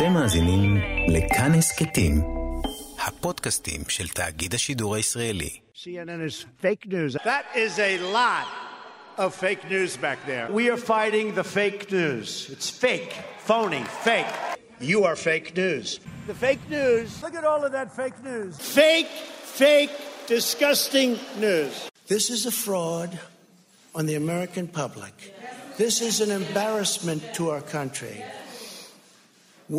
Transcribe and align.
אתם 0.00 0.12
מאזינים 0.12 0.76
לכאן 1.08 1.54
הסכתים, 1.54 2.22
הפודקאסטים 3.06 3.80
של 3.88 4.08
תאגיד 4.08 4.54
השידור 4.54 4.94
הישראלי. 4.94 5.50
CNN 5.74 6.20
is 6.28 6.44
fake 6.62 6.86
news. 6.86 7.16
That 7.24 7.44
is 7.54 7.78
a 7.78 7.98
lot 7.98 8.46
of 9.18 9.34
fake 9.34 9.62
news 9.70 9.96
back 9.96 10.18
there. 10.26 10.46
We 10.50 10.70
are 10.70 10.76
fighting 10.76 11.34
the 11.34 11.44
fake 11.44 11.92
news. 11.92 12.48
It's 12.52 12.70
fake, 12.70 13.12
phony, 13.48 13.84
fake. 14.08 14.34
You 14.80 15.04
are 15.04 15.16
fake 15.16 15.48
news. 15.56 15.86
The 16.26 16.38
fake 16.46 16.64
news. 16.70 17.08
Look 17.22 17.34
at 17.40 17.44
all 17.50 17.62
of 17.66 17.72
that 17.72 17.88
fake 18.00 18.18
news. 18.30 18.52
Fake, 18.80 19.12
fake, 19.62 19.94
disgusting 20.26 21.10
news. 21.46 21.74
This 22.14 22.24
is 22.30 22.40
a 22.46 22.54
fraud 22.64 23.10
on 23.94 24.06
the 24.06 24.16
American 24.24 24.66
public. 24.82 25.14
This 25.76 25.96
is 26.00 26.20
an 26.26 26.30
embarrassment 26.30 27.22
to 27.36 27.42
our 27.50 27.60
country. 27.78 28.16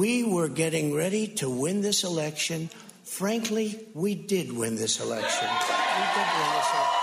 We 0.00 0.24
were 0.24 0.48
getting 0.48 0.94
ready 0.94 1.26
to 1.40 1.50
win 1.50 1.82
this 1.82 2.02
election. 2.02 2.70
Frankly, 3.04 3.68
we 3.94 4.14
did 4.14 4.46
win 4.60 4.74
this 4.76 4.94
election. 5.04 5.48
We 5.98 6.04
did 6.16 6.28
win 6.38 6.48
this 6.56 6.70
election. 6.78 7.02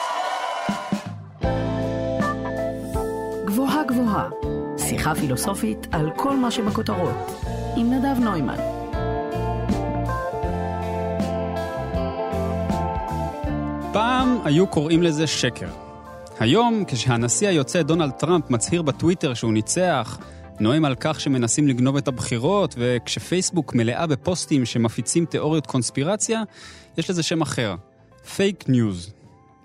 גבוהה 3.45 3.83
גבוהה, 3.83 4.29
שיחה 4.77 5.15
פילוסופית 5.15 5.87
על 5.91 6.09
כל 6.15 6.37
מה 6.37 6.51
שבכותרות, 6.51 7.15
עם 7.77 7.93
נדב 7.93 8.19
נוימן. 8.19 8.57
פעם 13.93 14.37
היו 14.45 14.67
קוראים 14.67 15.03
לזה 15.03 15.27
שקר. 15.27 15.69
היום, 16.39 16.83
כשהנשיא 16.87 17.47
היוצא 17.47 17.81
דונלד 17.81 18.11
טראמפ 18.11 18.49
מצהיר 18.49 18.81
בטוויטר 18.81 19.33
שהוא 19.33 19.53
ניצח, 19.53 20.19
נואם 20.59 20.85
על 20.85 20.95
כך 20.99 21.19
שמנסים 21.19 21.67
לגנוב 21.67 21.97
את 21.97 22.07
הבחירות, 22.07 22.75
וכשפייסבוק 22.77 23.75
מלאה 23.75 24.07
בפוסטים 24.07 24.65
שמפיצים 24.65 25.25
תיאוריות 25.25 25.67
קונספירציה, 25.67 26.43
יש 26.97 27.09
לזה 27.09 27.23
שם 27.23 27.41
אחר, 27.41 27.75
פייק 28.35 28.69
ניוז. 28.69 29.13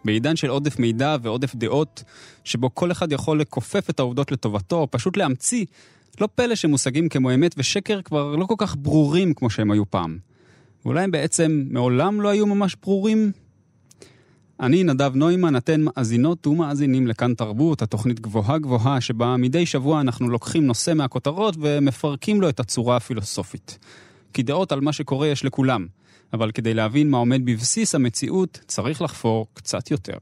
בעידן 0.04 0.36
של 0.36 0.48
עודף 0.48 0.78
מידע 0.78 1.16
ועודף 1.22 1.54
דעות, 1.54 2.02
שבו 2.44 2.74
כל 2.74 2.92
אחד 2.92 3.12
יכול 3.12 3.40
לכופף 3.40 3.90
את 3.90 4.00
העובדות 4.00 4.32
לטובתו, 4.32 4.76
או 4.76 4.90
פשוט 4.90 5.16
להמציא, 5.16 5.64
לא 6.20 6.28
פלא 6.34 6.54
שמושגים 6.54 7.08
כמו 7.08 7.34
אמת 7.34 7.54
ושקר 7.58 8.02
כבר 8.02 8.36
לא 8.36 8.46
כל 8.46 8.54
כך 8.58 8.76
ברורים 8.78 9.34
כמו 9.34 9.50
שהם 9.50 9.70
היו 9.70 9.90
פעם. 9.90 10.18
ואולי 10.84 11.02
הם 11.02 11.10
בעצם 11.10 11.64
מעולם 11.70 12.20
לא 12.20 12.28
היו 12.28 12.46
ממש 12.46 12.76
ברורים? 12.82 13.32
אני, 14.60 14.84
נדב 14.84 15.16
נוימן, 15.16 15.56
אתן 15.56 15.80
מאזינות 15.80 16.46
ומאזינים 16.46 17.06
לכאן 17.06 17.34
תרבות, 17.34 17.82
התוכנית 17.82 18.20
גבוהה 18.20 18.58
גבוהה, 18.58 19.00
שבה 19.00 19.36
מדי 19.36 19.66
שבוע 19.66 20.00
אנחנו 20.00 20.28
לוקחים 20.28 20.66
נושא 20.66 20.92
מהכותרות 20.94 21.56
ומפרקים 21.60 22.40
לו 22.40 22.48
את 22.48 22.60
הצורה 22.60 22.96
הפילוסופית. 22.96 23.78
כי 24.32 24.42
דעות 24.42 24.72
על 24.72 24.80
מה 24.80 24.92
שקורה 24.92 25.26
יש 25.26 25.44
לכולם, 25.44 25.86
אבל 26.32 26.50
כדי 26.50 26.74
להבין 26.74 27.10
מה 27.10 27.18
עומד 27.18 27.44
בבסיס 27.44 27.94
המציאות, 27.94 28.60
צריך 28.66 29.02
לחפור 29.02 29.46
קצת 29.54 29.90
יותר. 29.90 30.16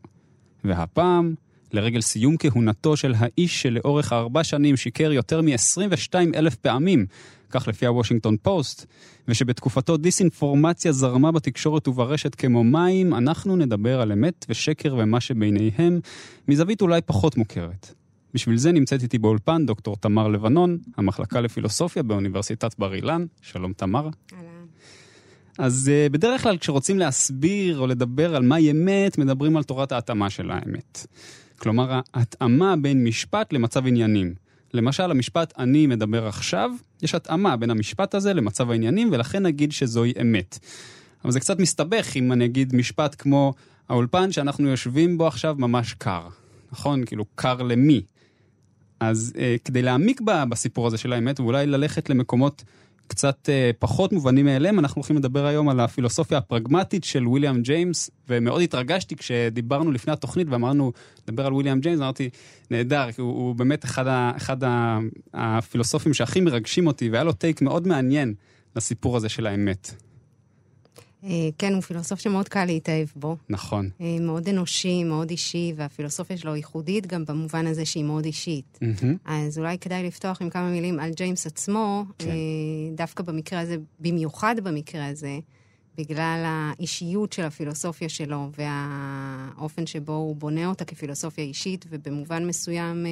והפעם, 0.65 1.35
לרגל 1.73 2.01
סיום 2.01 2.37
כהונתו 2.39 2.97
של 2.97 3.15
האיש 3.17 3.63
שלאורך 3.63 4.13
ארבע 4.13 4.45
שנים 4.45 4.77
שיקר 4.77 5.13
יותר 5.13 5.43
מ-22 5.43 6.15
אלף 6.35 6.57
פעמים, 6.57 7.07
כך 7.51 7.69
לפי 7.69 7.87
הוושינגטון 7.87 8.37
פוסט, 8.43 8.87
ושבתקופתו 9.29 9.97
דיסאינפורמציה 9.97 10.93
זרמה 10.93 11.33
בתקשורת 11.33 11.89
וברשת 11.89 12.35
כמו 12.35 12.65
מים, 12.65 13.15
אנחנו 13.15 13.57
נדבר 13.57 14.01
על 14.01 14.13
אמת 14.13 14.47
ושקר 14.49 14.95
ומה 14.99 15.21
שביניהם, 15.21 16.01
מזווית 16.49 16.83
אולי 16.83 17.01
פחות 17.01 17.37
מוכרת. 17.37 17.95
בשביל 18.35 18.57
זה 18.57 18.73
נמצאת 18.73 19.03
איתי 19.03 19.19
באולפן 19.19 19.67
דוקטור 19.67 19.97
תמר 19.97 20.29
לבנון, 20.29 20.79
המחלקה 20.97 21.41
לפילוסופיה 21.41 22.03
באוניברסיטת 22.03 22.79
בר 22.79 22.95
אילן. 22.95 23.27
שלום 23.41 23.73
תמר. 23.73 24.09
אז 25.59 25.91
uh, 25.91 26.13
בדרך 26.13 26.43
כלל 26.43 26.59
כשרוצים 26.59 26.99
להסביר 26.99 27.79
או 27.79 27.87
לדבר 27.87 28.37
על 28.37 28.43
מהי 28.43 28.71
אמת, 28.71 29.19
מדברים 29.19 29.57
על 29.57 29.63
תורת 29.63 29.93
ההתאמה 29.93 30.31
של 30.31 30.51
האמת. 30.51 31.07
כלומר, 31.59 32.01
ההתאמה 32.15 32.77
בין 32.77 33.05
משפט 33.05 33.53
למצב 33.53 33.87
עניינים. 33.87 34.35
למשל, 34.75 35.11
המשפט 35.11 35.53
אני 35.59 35.87
מדבר 35.87 36.27
עכשיו, 36.27 36.71
יש 37.03 37.15
התאמה 37.15 37.57
בין 37.57 37.71
המשפט 37.71 38.15
הזה 38.15 38.35
למצב 38.35 38.71
העניינים, 38.71 39.09
ולכן 39.13 39.43
נגיד 39.43 39.73
שזוהי 39.73 40.13
אמת. 40.21 40.59
אבל 41.25 41.33
זה 41.33 41.41
קצת 41.41 41.59
מסתבך 41.59 42.17
אם 42.17 42.33
אני 42.33 42.45
אגיד 42.45 42.77
משפט 42.77 43.15
כמו 43.19 43.55
האולפן 43.89 44.33
שאנחנו 44.33 44.69
יושבים 44.69 45.19
בו 45.19 45.27
עכשיו 45.27 45.55
ממש 45.59 45.95
קר. 45.95 46.29
נכון? 46.73 47.05
כאילו, 47.05 47.25
קר 47.35 47.63
למי? 47.63 48.03
אז 49.01 49.33
אה, 49.39 49.57
כדי 49.65 49.83
להעמיק 49.83 50.21
בסיפור 50.49 50.87
הזה 50.87 50.99
של 50.99 51.13
האמת, 51.13 51.41
ואולי 51.41 51.67
ללכת 51.67 52.11
למקומות 52.11 52.65
קצת 53.07 53.49
אה, 53.49 53.71
פחות 53.79 54.13
מובנים 54.13 54.47
מאליהם, 54.47 54.79
אנחנו 54.79 54.99
הולכים 54.99 55.17
לדבר 55.17 55.47
היום 55.47 55.69
על 55.69 55.81
הפילוסופיה 55.81 56.39
הפרגמטית 56.39 57.05
של 57.05 57.29
ויליאם 57.29 57.63
ג'יימס, 57.63 58.11
ומאוד 58.29 58.63
התרגשתי 58.63 59.17
כשדיברנו 59.17 59.93
לפני 59.93 60.13
התוכנית 60.13 60.49
ואמרנו, 60.51 60.93
לדבר 61.29 61.47
על 61.47 61.53
ויליאם 61.55 61.81
ג'יימס, 61.81 62.01
אמרתי, 62.01 62.31
נהדר, 62.71 63.13
כי 63.13 63.21
הוא, 63.21 63.33
הוא 63.33 63.55
באמת 63.55 63.85
אחד, 63.85 64.07
ה, 64.07 64.33
אחד 64.37 64.65
ה, 64.65 64.99
הפילוסופים 65.35 66.15
שהכי 66.15 66.41
מרגשים 66.41 66.87
אותי, 66.87 67.11
והיה 67.11 67.25
לו 67.25 67.33
טייק 67.33 67.63
מאוד 67.63 67.87
מעניין 67.87 68.35
לסיפור 68.77 69.17
הזה 69.17 69.29
של 69.29 69.47
האמת. 69.47 70.12
אה, 71.25 71.49
כן, 71.59 71.75
הוא 71.75 71.83
פילוסוף 71.83 72.21
שמאוד 72.21 72.49
קל 72.49 72.65
להתאהב 72.65 73.09
בו. 73.17 73.37
נכון. 73.49 73.91
אה, 74.01 74.17
מאוד 74.21 74.49
אנושי, 74.49 75.05
מאוד 75.05 75.31
אישי, 75.31 75.73
והפילוסופיה 75.77 76.37
שלו 76.37 76.57
ייחודית 76.57 77.07
גם 77.07 77.25
במובן 77.25 77.67
הזה 77.67 77.85
שהיא 77.85 78.05
מאוד 78.05 78.25
אישית. 78.25 78.79
Mm-hmm. 78.83 79.07
אז 79.25 79.59
אולי 79.59 79.79
כדאי 79.79 80.03
לפתוח 80.03 80.43
עם 80.43 80.51
כמה 80.51 80.71
מילים 80.71 81.01
על 81.01 81.11
ג'יימס 81.11 81.47
עצמו, 81.47 82.05
כן. 82.19 82.29
אה, 82.29 82.35
דווקא 82.95 83.23
במקרה 83.23 83.61
הזה, 83.61 83.77
במיוחד 84.01 84.55
במקרה 84.63 85.07
הזה, 85.07 85.39
בגלל 85.99 86.43
האישיות 86.47 87.33
של 87.33 87.43
הפילוסופיה 87.43 88.09
שלו 88.09 88.51
והאופן 88.59 89.87
שבו 89.87 90.13
הוא 90.13 90.37
בונה 90.37 90.67
אותה 90.67 90.85
כפילוסופיה 90.85 91.45
אישית, 91.45 91.85
ובמובן 91.91 92.47
מסוים 92.47 93.07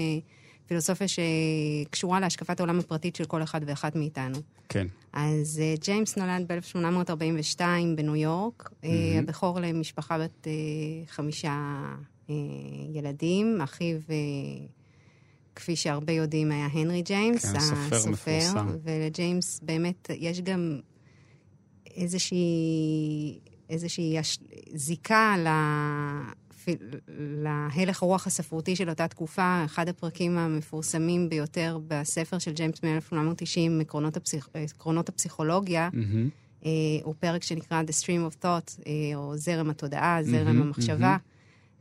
פילוסופיה 0.70 1.06
שקשורה 1.08 2.20
להשקפת 2.20 2.60
העולם 2.60 2.78
הפרטית 2.78 3.16
של 3.16 3.24
כל 3.24 3.42
אחד 3.42 3.60
ואחת 3.66 3.96
מאיתנו. 3.96 4.38
כן. 4.68 4.86
אז 5.12 5.62
אה, 5.76 5.84
ג'יימס 5.84 6.16
נולד 6.16 6.52
ב-1842 6.52 7.60
בניו 7.96 8.16
יורק, 8.16 8.62
אמ-המ. 8.62 8.84
אה, 8.84 8.88
הבכור 9.18 9.60
למשפחה 9.60 10.18
בת 10.18 10.46
אה, 10.46 11.10
חמישה 11.10 11.80
uh, 12.26 12.30
ילדים, 12.92 13.60
אחיו, 13.60 13.96
אה, 14.06 14.10
כפי 15.54 15.76
שהרבה 15.76 16.12
יודעים, 16.12 16.52
היה 16.52 16.68
הנרי 16.72 17.02
ג'יימס, 17.02 17.44
כן, 17.44 17.56
הסופר 17.56 18.10
מפורסם. 18.10 18.68
ולג'יימס 18.82 19.60
באמת 19.62 20.10
יש 20.14 20.40
גם 20.40 20.80
איזושהי, 21.96 23.38
איזושהי 23.70 24.16
זיקה 24.74 25.34
ל... 25.38 25.48
להלך 27.08 28.02
הרוח 28.02 28.26
הספרותי 28.26 28.76
של 28.76 28.90
אותה 28.90 29.08
תקופה, 29.08 29.62
אחד 29.64 29.88
הפרקים 29.88 30.38
המפורסמים 30.38 31.28
ביותר 31.28 31.78
בספר 31.88 32.38
של 32.38 32.52
ג'יימס 32.52 32.84
מ-1890, 32.84 33.80
עקרונות, 33.80 34.16
הפסיכ... 34.16 34.48
עקרונות 34.54 35.08
הפסיכולוגיה, 35.08 35.88
אמ-המ. 35.92 36.66
הוא 37.02 37.14
פרק 37.18 37.42
שנקרא 37.42 37.82
The 37.82 38.04
Stream 38.04 38.32
of 38.32 38.44
Thought, 38.44 38.82
אה, 38.86 38.92
או 39.14 39.36
זרם 39.36 39.70
התודעה, 39.70 40.22
זרם 40.22 40.58
Mm-hmm, 40.58 40.62
המחשבה, 40.62 41.16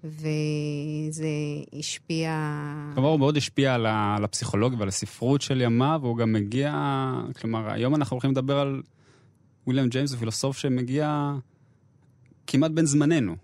וזה 0.04 1.28
השפיע... 1.74 2.32
כלומר, 2.94 3.10
הוא 3.10 3.20
מאוד 3.20 3.38
השפיע 3.38 3.76
על, 3.76 3.86
ה... 3.86 4.16
על 4.18 4.24
הפסיכולוגיה 4.24 4.80
ועל 4.80 4.88
הספרות 4.88 5.42
של 5.42 5.62
ימיו, 5.62 6.00
והוא 6.04 6.18
גם 6.18 6.34
מגיע, 6.34 6.72
כלומר, 7.42 7.72
היום 7.72 7.96
אנחנו 7.96 8.16
הולכים 8.16 8.32
לדבר 8.32 8.60
על 8.60 8.82
וויליאם 9.68 9.90
ג'יימס, 9.90 10.12
הוא 10.12 10.20
פילוסוף 10.20 10.58
שמגיע 10.58 11.34
כמעט 12.48 12.72
בין 12.72 12.86
זמננו. 12.86 13.36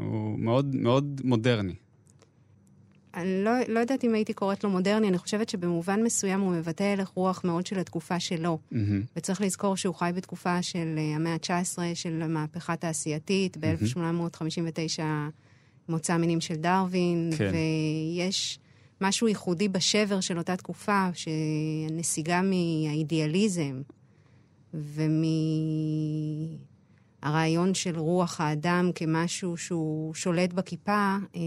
הוא 0.00 0.38
מאוד 0.38 0.74
מאוד 0.74 1.20
מודרני. 1.24 1.74
אני 3.14 3.44
לא, 3.44 3.50
לא 3.68 3.80
יודעת 3.80 4.04
אם 4.04 4.14
הייתי 4.14 4.32
קוראת 4.32 4.64
לו 4.64 4.70
מודרני, 4.70 5.08
אני 5.08 5.18
חושבת 5.18 5.48
שבמובן 5.48 6.02
מסוים 6.02 6.40
הוא 6.40 6.52
מבטא 6.52 6.84
הלך 6.84 7.08
רוח 7.08 7.44
מאוד 7.44 7.66
של 7.66 7.78
התקופה 7.78 8.20
שלו. 8.20 8.58
Mm-hmm. 8.72 8.76
וצריך 9.16 9.40
לזכור 9.40 9.76
שהוא 9.76 9.94
חי 9.94 10.10
בתקופה 10.14 10.62
של 10.62 10.94
uh, 10.96 11.16
המאה 11.16 11.32
ה-19, 11.32 11.78
של 11.94 12.22
המהפכה 12.22 12.72
התעשייתית, 12.72 13.56
ב-1859 13.60 15.00
מוצא 15.88 16.12
המינים 16.12 16.40
של 16.40 16.54
דרווין, 16.54 17.30
כן. 17.36 17.52
ויש 17.52 18.58
משהו 19.00 19.28
ייחודי 19.28 19.68
בשבר 19.68 20.20
של 20.20 20.38
אותה 20.38 20.56
תקופה, 20.56 21.08
שהנסיגה 21.14 22.42
מהאידיאליזם 22.42 23.82
ומ... 24.74 25.22
הרעיון 27.22 27.74
של 27.74 27.98
רוח 27.98 28.40
האדם 28.40 28.90
כמשהו 28.94 29.56
שהוא 29.56 30.14
שולט 30.14 30.52
בכיפה, 30.52 31.16
אה, 31.36 31.40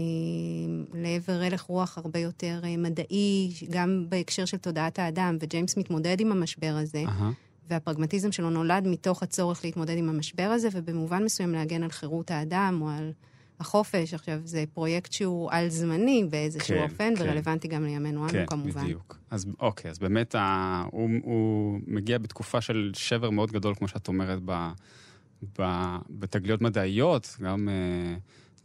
לעבר 0.94 1.32
הלך 1.32 1.62
רוח 1.62 1.98
הרבה 1.98 2.18
יותר 2.18 2.60
אה, 2.64 2.76
מדעי, 2.76 3.52
גם 3.70 4.06
בהקשר 4.08 4.44
של 4.44 4.56
תודעת 4.56 4.98
האדם, 4.98 5.36
וג'יימס 5.40 5.76
מתמודד 5.76 6.20
עם 6.20 6.32
המשבר 6.32 6.74
הזה, 6.80 7.04
אהה. 7.08 7.30
והפרגמטיזם 7.70 8.32
שלו 8.32 8.50
נולד 8.50 8.88
מתוך 8.88 9.22
הצורך 9.22 9.64
להתמודד 9.64 9.96
עם 9.96 10.08
המשבר 10.08 10.42
הזה, 10.42 10.68
ובמובן 10.72 11.24
מסוים 11.24 11.52
להגן 11.52 11.82
על 11.82 11.90
חירות 11.90 12.30
האדם 12.30 12.78
או 12.80 12.88
על 12.88 13.12
החופש. 13.60 14.14
עכשיו, 14.14 14.40
זה 14.44 14.64
פרויקט 14.74 15.12
שהוא 15.12 15.50
על-זמני 15.52 16.24
באיזשהו 16.30 16.76
כן, 16.76 16.82
אופן, 16.82 17.14
כן. 17.16 17.22
ורלוונטי 17.24 17.68
גם 17.68 17.84
לימינו 17.84 18.22
אנו 18.22 18.32
כן, 18.32 18.46
כמובן. 18.46 18.84
בדיוק. 18.84 19.18
אז 19.30 19.46
אוקיי, 19.60 19.90
אז 19.90 19.98
באמת 19.98 20.34
ה... 20.34 20.84
הוא, 20.90 21.10
הוא 21.22 21.80
מגיע 21.86 22.18
בתקופה 22.18 22.60
של 22.60 22.90
שבר 22.94 23.30
מאוד 23.30 23.52
גדול, 23.52 23.74
כמו 23.74 23.88
שאת 23.88 24.08
אומרת, 24.08 24.38
ב, 24.44 24.68
בתגליות 26.10 26.60
מדעיות, 26.60 27.36
גם 27.40 27.68
אה, 27.68 28.16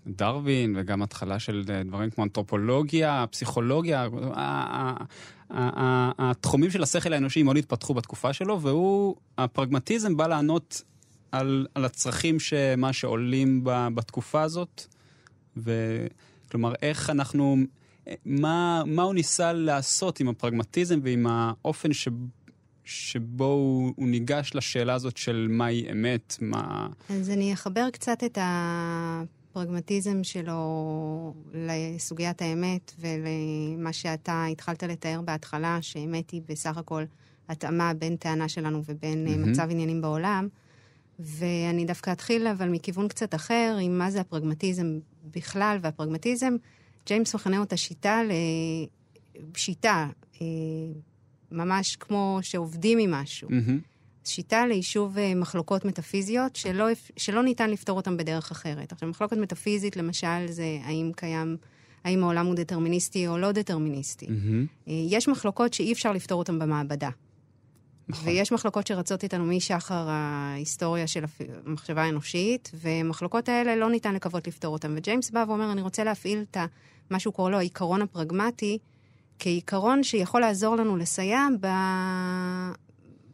דרווין 0.07 0.75
וגם 0.77 1.01
התחלה 1.01 1.39
של 1.39 1.63
אה, 1.69 1.83
דברים 1.83 2.09
כמו 2.09 2.23
אנתרופולוגיה, 2.23 3.25
פסיכולוגיה. 3.31 4.07
התחומים 5.49 6.71
של 6.71 6.83
השכל 6.83 7.13
האנושי 7.13 7.43
מאוד 7.43 7.57
התפתחו 7.57 7.93
בתקופה 7.93 8.33
שלו, 8.33 8.61
והוא, 8.61 9.15
הפרגמטיזם 9.37 10.17
בא 10.17 10.27
לענות 10.27 10.81
על, 11.31 11.67
על 11.75 11.85
הצרכים 11.85 12.39
שמה 12.39 12.93
שעולים 12.93 13.63
ב, 13.63 13.87
בתקופה 13.95 14.41
הזאת, 14.41 14.85
וכלומר, 15.57 16.73
איך 16.81 17.09
אנחנו, 17.09 17.57
מה, 18.25 18.83
מה 18.85 19.03
הוא 19.03 19.13
ניסה 19.13 19.53
לעשות 19.53 20.19
עם 20.19 20.29
הפרגמטיזם 20.29 20.99
ועם 21.03 21.27
האופן 21.27 21.93
ש, 21.93 22.07
שבו 22.87 23.45
הוא, 23.45 23.93
הוא 23.95 24.07
ניגש 24.07 24.51
לשאלה 24.55 24.93
הזאת 24.93 25.17
של 25.17 25.47
מהי 25.49 25.91
אמת, 25.91 26.37
מה... 26.41 26.87
אז 27.09 27.29
אני 27.29 27.53
אחבר 27.53 27.89
קצת 27.89 28.23
את 28.23 28.37
הפרגמטיזם 28.41 30.23
שלו 30.23 31.33
לסוגיית 31.53 32.41
האמת 32.41 32.93
ולמה 32.99 33.93
שאתה 33.93 34.45
התחלת 34.45 34.83
לתאר 34.83 35.21
בהתחלה, 35.21 35.77
שאמת 35.81 36.29
היא 36.29 36.41
בסך 36.47 36.77
הכל 36.77 37.03
התאמה 37.49 37.93
בין 37.93 38.15
טענה 38.15 38.49
שלנו 38.49 38.81
ובין 38.85 39.27
mm-hmm. 39.27 39.49
מצב 39.49 39.67
עניינים 39.69 40.01
בעולם. 40.01 40.47
ואני 41.19 41.85
דווקא 41.85 42.11
אתחיל 42.11 42.47
אבל 42.47 42.69
מכיוון 42.69 43.07
קצת 43.07 43.35
אחר, 43.35 43.77
עם 43.81 43.97
מה 43.97 44.11
זה 44.11 44.21
הפרגמטיזם 44.21 44.99
בכלל, 45.31 45.77
והפרגמטיזם, 45.81 46.55
ג'יימס 47.05 47.35
מכנה 47.35 47.59
אותה 47.59 47.77
שיטה 47.77 48.23
ל... 48.23 48.31
שיטה, 49.55 50.07
אה, 50.41 50.47
ממש 51.51 51.95
כמו 51.95 52.39
שעובדים 52.41 52.99
עם 52.99 53.11
משהו. 53.11 53.47
מהמם. 53.51 53.79
שיטה 54.27 54.65
ליישוב 54.67 55.17
אה, 55.17 55.35
מחלוקות 55.35 55.85
מטאפיזיות 55.85 56.55
שלא, 56.55 56.85
שלא 57.17 57.43
ניתן 57.43 57.69
לפתור 57.69 57.97
אותן 57.97 58.17
בדרך 58.17 58.51
אחרת. 58.51 58.91
עכשיו, 58.91 59.09
מחלוקת 59.09 59.37
מטאפיזית, 59.37 59.97
למשל, 59.97 60.47
זה 60.47 60.77
האם 60.83 61.11
קיים, 61.15 61.57
האם 62.03 62.23
העולם 62.23 62.45
הוא 62.45 62.55
דטרמיניסטי 62.55 63.27
או 63.27 63.37
לא 63.37 63.51
דטרמיניסטי. 63.51 64.27
אה, 64.87 64.93
יש 65.09 65.27
מחלוקות 65.27 65.73
שאי 65.73 65.93
אפשר 65.93 66.11
לפתור 66.11 66.39
אותן 66.39 66.59
במעבדה. 66.59 67.09
נכון. 68.09 68.29
ויש 68.29 68.51
מחלוקות 68.51 68.87
שרצות 68.87 69.23
איתנו 69.23 69.45
משחר 69.45 70.05
ההיסטוריה 70.09 71.07
של 71.07 71.23
המחשבה 71.65 72.03
האנושית, 72.03 72.71
ומחלוקות 72.73 73.49
האלה 73.49 73.75
לא 73.75 73.89
ניתן 73.89 74.13
לקוות 74.13 74.47
לפתור 74.47 74.73
אותן. 74.73 74.93
וג'יימס 74.97 75.31
בא 75.31 75.45
ואומר, 75.47 75.71
אני 75.71 75.81
רוצה 75.81 76.03
להפעיל 76.03 76.43
את 76.51 76.57
מה 77.09 77.19
שהוא 77.19 77.33
קורא 77.33 77.51
לו 77.51 77.57
העיקרון 77.57 78.01
הפרגמטי, 78.01 78.77
כעיקרון 79.39 80.03
שיכול 80.03 80.41
לעזור 80.41 80.75
לנו 80.75 80.97
לסייע 80.97 81.47
ב... 81.59 81.67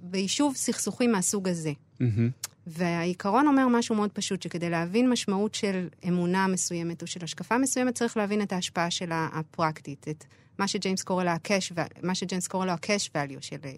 ביישוב 0.01 0.55
סכסוכים 0.55 1.11
מהסוג 1.11 1.47
הזה. 1.47 1.71
מהמם. 1.99 2.29
והעיקרון 2.67 3.47
אומר 3.47 3.67
משהו 3.67 3.95
מאוד 3.95 4.11
פשוט, 4.11 4.41
שכדי 4.41 4.69
להבין 4.69 5.09
משמעות 5.09 5.55
של 5.55 5.87
אמונה 6.07 6.47
מסוימת 6.47 7.01
או 7.01 7.07
של 7.07 7.23
השקפה 7.23 7.57
מסוימת, 7.57 7.95
צריך 7.95 8.17
להבין 8.17 8.41
את 8.41 8.53
ההשפעה 8.53 8.91
שלה 8.91 9.27
הפרקטית, 9.33 10.05
את 10.09 10.25
מה 10.59 10.67
שג'יימס 10.67 11.03
קורא 11.03 11.23
לה 11.23 11.33
ה-cash, 11.33 11.75
val- 11.75 11.99
מה 12.03 12.15
שג'יימס 12.15 12.47
קורא 12.47 12.65
לו 12.65 12.71
ה-cash 12.71 13.09
value 13.15 13.41
של 13.41 13.57
אה, 13.65 13.71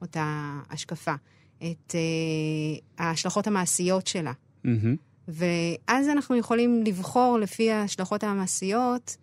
אותה 0.00 0.52
השקפה, 0.70 1.14
את 1.58 1.94
uh, 1.94 2.82
ההשלכות 2.98 3.46
המעשיות 3.46 4.06
שלה. 4.06 4.32
מהמם. 4.64 4.96
ואז 5.28 6.08
אנחנו 6.08 6.36
יכולים 6.36 6.82
לבחור 6.86 7.38
לפי 7.38 7.70
ההשלכות 7.70 8.24
המעשיות 8.24 9.16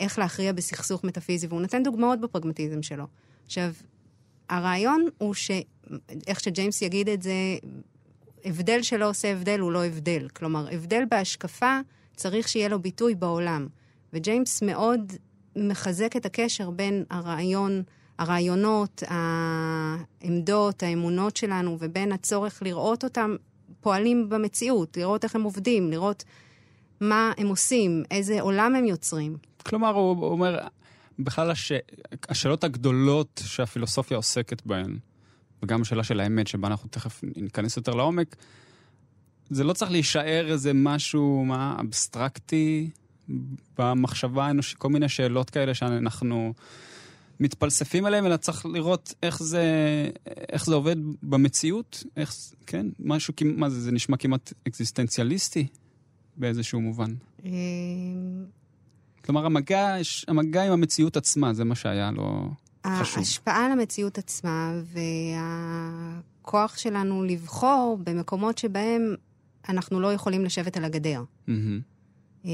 איך 0.00 0.18
להכריע 0.18 0.52
בסכסוך 0.52 1.04
מטאפיזי, 1.04 1.46
והוא 1.46 1.60
נותן 1.60 1.82
דוגמאות 1.82 2.20
בפרגמטיזם 2.20 2.82
שלו. 2.82 3.04
עכשיו, 3.46 3.72
הרעיון 4.48 5.06
הוא 5.18 5.34
ש... 5.34 5.50
איך 6.26 6.40
שג'יימס 6.40 6.82
יגיד 6.82 7.08
את 7.08 7.22
זה, 7.22 7.32
הבדל 8.44 8.82
שלא 8.82 9.08
עושה 9.08 9.32
הבדל 9.32 9.60
הוא 9.60 9.72
לא 9.72 9.84
הבדל. 9.84 10.28
כלומר, 10.28 10.66
הבדל 10.72 11.02
בהשקפה 11.10 11.80
צריך 12.16 12.48
שיהיה 12.48 12.68
לו 12.68 12.78
ביטוי 12.78 13.14
בעולם. 13.14 13.66
וג'יימס 14.12 14.62
מאוד 14.62 15.12
מחזק 15.56 16.16
את 16.16 16.26
הקשר 16.26 16.70
בין 16.70 17.04
הרעיון, 17.10 17.82
הרעיונות, 18.18 19.02
העמדות, 19.06 20.82
האמונות 20.82 21.36
שלנו, 21.36 21.76
ובין 21.80 22.12
הצורך 22.12 22.62
לראות 22.62 23.04
אותם 23.04 23.36
פועלים 23.80 24.28
במציאות, 24.28 24.96
לראות 24.96 25.24
איך 25.24 25.34
הם 25.34 25.42
עובדים, 25.42 25.90
לראות 25.90 26.24
מה 27.00 27.32
הם 27.38 27.48
עושים, 27.48 28.02
איזה 28.10 28.40
עולם 28.40 28.74
הם 28.74 28.84
יוצרים. 28.84 29.36
כלומר, 29.66 29.94
הוא 29.94 30.24
אומר, 30.24 30.58
בכלל 31.18 31.50
הש... 31.50 31.72
השאלות 32.28 32.64
הגדולות 32.64 33.42
שהפילוסופיה 33.44 34.16
עוסקת 34.16 34.66
בהן, 34.66 34.98
וגם 35.62 35.82
השאלה 35.82 36.04
של 36.04 36.20
האמת, 36.20 36.46
שבה 36.46 36.68
אנחנו 36.68 36.88
תכף 36.88 37.20
ניכנס 37.36 37.76
יותר 37.76 37.94
לעומק, 37.94 38.36
זה 39.50 39.64
לא 39.64 39.72
צריך 39.72 39.90
להישאר 39.90 40.52
איזה 40.52 40.72
משהו, 40.74 41.44
מה, 41.44 41.76
אבסטרקטי 41.80 42.90
במחשבה 43.78 44.46
האנושית, 44.46 44.78
כל 44.78 44.88
מיני 44.88 45.08
שאלות 45.08 45.50
כאלה 45.50 45.74
שאנחנו 45.74 46.54
מתפלספים 47.40 48.04
עליהן, 48.04 48.26
אלא 48.26 48.36
צריך 48.36 48.66
לראות 48.66 49.14
איך 49.22 49.42
זה, 49.42 49.64
איך 50.52 50.66
זה 50.66 50.74
עובד 50.74 50.96
במציאות, 51.22 52.04
איך, 52.16 52.34
כן, 52.66 52.86
משהו, 53.00 53.34
מה 53.44 53.70
זה, 53.70 53.80
זה 53.80 53.92
נשמע 53.92 54.16
כמעט 54.16 54.52
אקזיסטנציאליסטי 54.68 55.66
באיזשהו 56.40 56.80
מובן. 56.80 57.14
אה, 57.44 57.50
כלומר, 59.24 59.46
המגע, 59.46 59.94
המגע 60.28 60.62
עם 60.62 60.72
המציאות 60.72 61.16
עצמה, 61.16 61.54
זה 61.54 61.64
מה 61.64 61.74
שהיה 61.74 62.10
לו 62.10 62.50
חשוב. 62.86 63.18
ההשפעה 63.18 63.66
על 63.66 63.72
המציאות 63.72 64.18
עצמה 64.18 64.74
והכוח 66.42 66.78
שלנו 66.78 67.24
לבחור 67.24 67.98
במקומות 68.04 68.58
שבהם 68.58 69.14
אנחנו 69.68 70.00
לא 70.00 70.12
יכולים 70.12 70.44
לשבת 70.44 70.76
על 70.76 70.84
הגדר. 70.84 71.22
אה, 72.46 72.50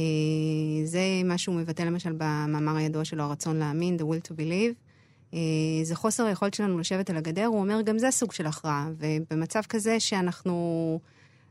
זה 0.84 1.00
מה 1.24 1.38
שהוא 1.38 1.56
מבטא 1.56 1.82
למשל 1.82 2.12
במאמר 2.12 2.76
הידוע 2.76 3.04
שלו, 3.04 3.22
הרצון 3.22 3.56
להאמין, 3.56 3.96
The 3.96 4.02
will 4.02 4.28
to 4.28 4.32
believe. 4.32 4.74
אה, 5.34 5.38
זה 5.82 5.94
חוסר 5.94 6.24
היכולת 6.26 6.54
שלנו 6.54 6.78
לשבת 6.78 7.10
על 7.10 7.16
הגדר, 7.16 7.46
הוא 7.46 7.60
אומר, 7.60 7.82
גם 7.82 7.98
זה 7.98 8.10
סוג 8.10 8.32
של 8.32 8.46
הכרעה. 8.46 8.88
ובמצב 8.98 9.62
כזה 9.68 10.00
שאנחנו 10.00 11.00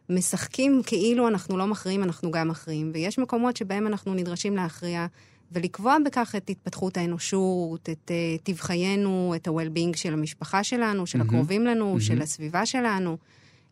משחקים 0.10 0.82
כאילו 0.86 1.28
אנחנו 1.28 1.58
לא 1.58 1.68
מכריעים, 1.68 2.04
אנחנו 2.04 2.32
גם 2.32 2.48
מכריעים. 2.48 2.92
ויש 2.94 3.20
מקומות 3.20 3.58
שבהם 3.58 3.88
אנחנו 3.88 4.14
נדרשים 4.14 4.56
להכריע 4.56 5.06
ולקבוע 5.52 5.98
בכך 6.06 6.36
את 6.38 6.50
התפתחות 6.50 6.98
האנושות, 6.98 7.90
את 7.90 8.12
uh, 8.12 8.44
טיב 8.44 8.60
חיינו, 8.60 9.34
את 9.36 9.48
ה-well-being 9.48 9.98
של 9.98 10.14
המשפחה 10.14 10.64
שלנו, 10.64 11.08
של 11.08 11.18
מהמם. 11.18 11.30
הקרובים 11.30 11.66
לנו, 11.66 11.86
מהמם. 11.86 12.00
של 12.00 12.22
הסביבה 12.22 12.66
שלנו. 12.66 13.18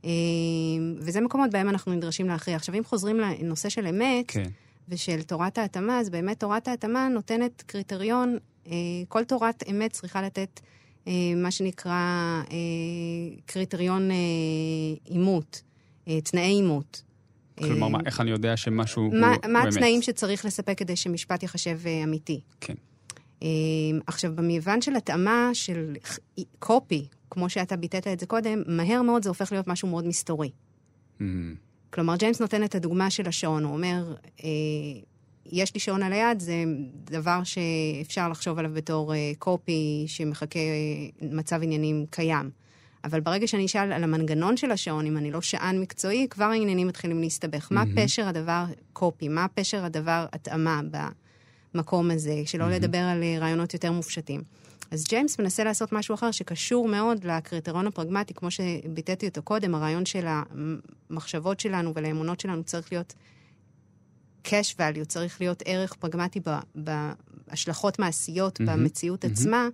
אה, 0.06 0.10
וזה 0.98 1.22
מקומות 1.22 1.52
בהם 1.52 1.70
אנחנו 1.70 1.94
נדרשים 1.94 2.28
להכריע. 2.28 2.58
עכשיו, 2.58 2.76
אם 2.76 2.84
חוזרים 2.84 3.20
לנושא 3.20 3.70
של 3.70 3.88
אמת, 3.88 4.26
כן. 4.28 4.50
ושל 4.90 5.22
תורת 5.22 5.58
ההתאמה, 5.58 6.00
אז 6.00 6.10
באמת 6.10 6.40
תורת 6.40 6.68
ההתאמה 6.68 7.08
נותנת 7.08 7.64
קריטריון, 7.66 8.38
אה, 8.68 8.74
כל 9.08 9.24
תורת 9.24 9.64
אמת 9.70 9.92
צריכה 9.92 10.22
לתת 10.22 10.60
אה, 11.08 11.14
מה 11.36 11.52
שנקרא 11.52 11.92
אה, 12.52 13.38
קריטריון 13.46 14.10
אימות, 15.10 15.62
אה, 15.66 15.73
תנאי 16.24 16.44
אימות. 16.44 17.04
כלומר, 17.58 17.86
אה, 17.86 17.92
מה, 17.92 18.00
איך 18.06 18.22
אני 18.22 18.32
יודע 18.32 18.58
שמשהו 18.58 19.04
הוא 19.04 19.16
מה, 19.16 19.36
הוא 19.44 19.52
מה 19.52 19.64
אמת? 19.64 19.74
התנאים 19.74 20.02
שצריך 20.02 20.46
לספק 20.46 20.78
כדי 20.78 20.96
שמשפט 20.96 21.44
ייחשב 21.44 21.80
אה, 21.86 22.04
אמיתי? 22.04 22.42
כן. 22.62 22.74
אה, 23.44 23.48
עכשיו, 24.08 24.32
במובן 24.36 24.82
של 24.82 24.96
התאמה 24.96 25.50
של 25.54 25.96
קופי, 26.60 27.08
כמו 27.30 27.50
שאתה 27.50 27.76
ביטאת 27.76 28.08
את 28.08 28.20
זה 28.20 28.26
קודם, 28.26 28.62
מהר 28.68 29.02
מאוד 29.02 29.24
זה 29.24 29.30
הופך 29.30 29.52
להיות 29.52 29.68
משהו 29.68 29.88
מאוד 29.88 30.08
מסתורי. 30.08 30.52
מהמם. 31.20 31.56
כלומר, 31.94 32.16
ג'יימס 32.16 32.42
נותן 32.42 32.64
את 32.64 32.76
הדוגמה 32.76 33.10
של 33.10 33.28
השעון, 33.28 33.64
הוא 33.64 33.74
אומר, 33.74 34.16
אה, 34.44 34.50
יש 35.46 35.74
לי 35.74 35.80
שעון 35.80 36.04
על 36.04 36.14
היד, 36.14 36.40
זה 36.40 36.64
דבר 37.04 37.42
שאפשר 37.44 38.30
לחשוב 38.30 38.60
עליו 38.60 38.72
בתור 38.74 39.14
אה, 39.14 39.32
קופי 39.40 40.04
שמחכה 40.08 40.60
אה, 40.60 41.28
מצב 41.32 41.60
עניינים 41.64 42.06
קיים. 42.10 42.50
אבל 43.04 43.20
ברגע 43.20 43.48
שאני 43.48 43.66
אשאל 43.66 43.92
על 43.92 44.04
המנגנון 44.04 44.58
של 44.58 44.72
השעון, 44.72 45.06
אם 45.06 45.18
אני 45.18 45.32
לא 45.32 45.42
שען 45.42 45.80
מקצועי, 45.80 46.28
כבר 46.30 46.46
העניינים 46.46 46.88
מתחילים 46.88 47.22
להסתבך. 47.22 47.68
מה 47.72 47.86
מהמם. 47.86 47.96
פשר 47.96 48.28
הדבר 48.28 48.66
קופי? 48.94 49.28
מה 49.28 49.46
פשר 49.54 49.86
הדבר 49.86 50.26
התאמה 50.34 50.82
במקום 51.74 52.12
הזה? 52.12 52.42
שלא 52.46 52.70
לדבר 52.70 52.98
על 52.98 53.24
אה, 53.24 53.40
רעיונות 53.40 53.74
יותר 53.74 53.92
מופשטים. 53.92 54.42
אז 54.92 55.04
ג'יימס 55.04 55.40
מנסה 55.40 55.64
לעשות 55.64 55.92
משהו 55.92 56.16
אחר 56.16 56.32
שקשור 56.32 56.88
מאוד 56.88 57.24
לקריטריון 57.24 57.88
הפרגמטי, 57.88 58.34
כמו 58.34 58.52
שביטאתי 58.52 59.28
אותו 59.28 59.42
קודם, 59.42 59.76
הרעיון 59.76 60.06
של 60.06 60.26
המחשבות 60.28 61.60
שלנו 61.60 61.92
ולאמונות 61.96 62.40
שלנו 62.40 62.64
צריך 62.64 62.92
להיות 62.92 63.14
cash 64.46 64.76
value, 64.78 65.06
צריך 65.08 65.42
להיות 65.42 65.64
ערך 65.66 65.94
פרגמטי 65.94 66.40
בהשלכות 66.76 68.00
מעשיות 68.00 68.60
מהמם, 68.60 68.84
במציאות 68.84 69.26
מהמם. 69.26 69.36
עצמה. 69.36 69.68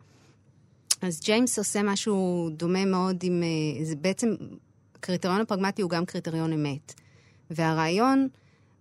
אז 1.01 1.21
ג'יימס 1.21 1.59
עושה 1.59 1.83
משהו 1.83 2.49
דומה 2.53 2.85
מאוד 2.85 3.17
עם... 3.23 3.43
אה, 3.43 3.85
זה 3.85 3.95
בעצם, 3.95 4.35
הקריטריון 4.95 5.41
הפרגמטי 5.41 5.81
הוא 5.81 5.89
גם 5.89 6.05
קריטריון 6.05 6.53
אמת. 6.53 6.93
והרעיון 7.51 8.27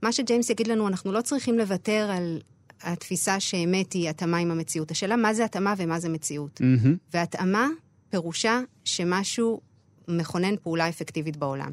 מה 0.03 0.13
שג'יימס 0.13 0.51
יגיד 0.51 0.67
לנו, 0.67 0.89
אנחנו 0.89 1.13
לא 1.13 1.21
צריכים 1.21 1.59
לוותר 1.59 2.11
על 2.13 2.41
התפיסה 2.83 3.41
שאמת 3.41 3.93
היא 3.93 4.11
התאמה 4.11 4.37
עם 4.39 4.51
המציאות. 4.51 4.91
השאלה 4.91 5.17
מה 5.17 5.35
זה 5.35 5.45
התאמה 5.45 5.75
ומה 5.77 6.01
זה 6.01 6.09
מציאות. 6.09 6.61
מהמם. 6.61 6.97
והתאמה 7.15 7.69
פירושה 8.11 8.61
שמשהו 8.85 9.61
מכונן 10.09 10.57
פעולה 10.57 10.89
אפקטיבית 10.89 11.37
בעולם. 11.37 11.73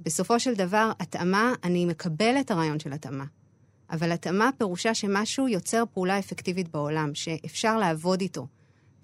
בסופו 0.00 0.40
של 0.40 0.54
דבר, 0.54 0.92
התאמה, 1.00 1.52
אני 1.64 1.86
מקבל 1.86 2.36
את 2.40 2.50
הרעיון 2.50 2.80
של 2.80 2.92
התאמה, 2.92 3.24
אבל 3.90 4.12
התאמה 4.12 4.50
פירושה 4.58 4.94
שמשהו 4.94 5.48
יוצר 5.48 5.84
פעולה 5.92 6.18
אפקטיבית 6.18 6.68
בעולם, 6.68 7.14
שאפשר 7.14 7.78
לעבוד 7.78 8.20
איתו. 8.20 8.46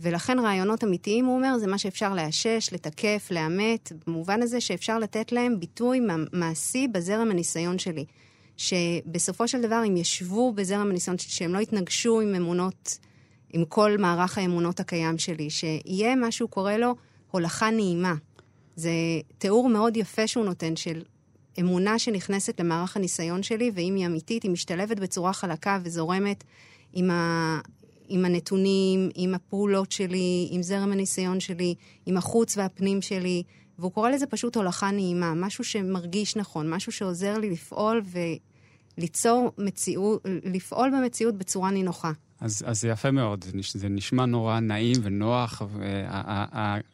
ולכן 0.02 0.38
רעיונות 0.38 0.85
אמיתיים, 0.85 1.25
הוא 1.25 1.37
אומר, 1.37 1.59
זה 1.59 1.66
מה 1.66 1.78
שאפשר 1.78 2.14
לאשש, 2.14 2.68
לתקף, 2.73 3.28
לאמת, 3.30 3.92
במובן 4.06 4.42
הזה 4.42 4.61
שאפשר 4.61 4.99
לתת 4.99 5.32
להם 5.32 5.61
ביטוי 5.61 6.00
מעשי 6.32 6.88
בזרם 6.88 7.30
הניסיון 7.30 7.78
שלי. 7.78 8.04
שבסופו 8.56 9.49
של 9.49 9.62
דבר, 9.62 9.82
אם 9.88 9.97
ישבו 9.97 10.52
בזרם 10.52 10.90
הניסיון 10.90 11.18
שהם 11.18 11.54
לא 11.54 11.59
יתנגשו 11.59 12.21
עם 12.21 12.35
אמונות, 12.35 12.99
עם 13.52 13.64
כל 13.64 13.97
מערך 13.99 14.38
האמונות 14.38 14.80
הקיים 14.80 15.18
שלי, 15.18 15.50
שיהיה 15.50 16.16
מה 16.16 16.32
שהוא 16.32 16.50
קורא 16.50 16.73
לו 16.73 16.94
הולכה 17.30 17.71
נעימה. 17.71 18.14
זה 18.76 18.90
תיאור 19.38 19.68
מאוד 19.68 19.97
יפה 19.97 20.26
שהוא 20.26 20.44
נותן 20.44 20.76
של 20.76 21.02
אמונה 21.61 21.99
שנכנסת 21.99 22.61
למערך 22.61 22.97
הניסיון 22.97 23.42
שלי, 23.42 23.71
ואם 23.75 23.94
היא 23.94 24.06
אמיתית, 24.06 24.42
היא 24.42 24.50
משתלבת 24.50 25.00
בצורה 25.00 25.32
חלקה 25.32 25.78
וזורמת 25.82 26.44
עם, 26.92 27.11
ה... 27.11 27.61
עם 28.12 28.25
הנתונים, 28.25 29.09
עם 29.14 29.35
הפעולות 29.35 29.92
שלי, 29.92 30.49
עם 30.50 30.62
זרם 30.62 30.92
הניסיון 30.92 31.40
שלי, 31.40 31.75
עם 32.07 32.16
החוץ 32.16 32.57
והפנים 32.57 33.02
שלי, 33.02 33.42
והוא 33.78 33.92
קורא 33.92 34.11
לזה 34.11 34.26
פשוט 34.26 34.57
הולכה 34.57 34.90
נעימה, 34.90 35.35
משהו 35.35 35.64
שמרגיש 35.64 36.37
נכון, 36.37 36.71
משהו 36.71 36.92
שעוזר 36.92 37.38
לי 37.38 37.50
לפעול 37.50 38.02
וליצור 38.99 39.52
מציאות, 39.59 40.23
לפעול 40.45 40.90
במציאות 40.97 41.38
בצורה 41.38 41.71
נינוחה. 41.71 42.12
אז, 42.40 42.64
אז 42.66 42.81
זה 42.81 42.88
יפה 42.88 43.11
מאוד, 43.11 43.45
זה, 43.45 43.50
נש, 43.54 43.76
זה 43.76 43.88
נשמע 43.88 44.26
נורא 44.26 44.61
נעים 44.61 44.97
ונוח, 45.02 45.62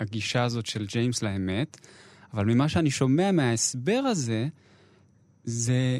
והגישה 0.00 0.44
הזאת 0.44 0.66
של 0.66 0.86
ג'יימס 0.86 1.22
לאמת, 1.22 1.76
אבל 2.34 2.44
ממה 2.44 2.68
שאני 2.68 2.90
שומע 2.90 3.32
מההסבר 3.32 4.02
הזה, 4.06 4.48
זה, 5.44 5.98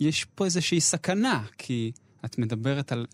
יש 0.00 0.24
פה 0.24 0.44
איזושהי 0.44 0.80
סכנה, 0.80 1.44
כי 1.58 1.92
את 2.24 2.38
מדברת 2.38 2.92
על 2.92 3.06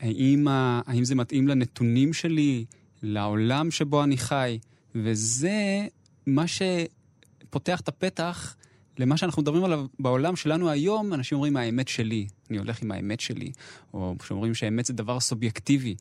האם, 0.00 0.48
ה, 0.48 0.80
האם 0.86 1.04
זה 1.04 1.14
מתאים 1.14 1.48
לנתונים 1.48 2.12
שלי, 2.12 2.64
לעולם 3.02 3.70
שבו 3.70 4.04
אני 4.04 4.16
חי, 4.16 4.58
וזה 4.94 5.86
מה 6.26 6.44
שפותח 6.46 7.80
את 7.80 7.88
הפתח 7.88 8.56
למה 8.98 9.16
שאנחנו 9.16 9.42
מדברים 9.42 9.64
עליו 9.64 9.86
בעולם 9.98 10.36
שלנו 10.36 10.70
היום, 10.70 11.14
אנשים 11.14 11.36
אומרים 11.36 11.56
האמת 11.56 11.88
שלי, 11.88 12.26
אני 12.50 12.58
הולך 12.58 12.82
עם 12.82 12.90
האמת 12.90 13.20
שלי, 13.20 13.52
או 13.94 14.14
שאומרים 14.22 14.54
שהאמת 14.54 14.84
זה 14.84 14.92
דבר 14.92 15.20
סובייקטיבי. 15.20 15.94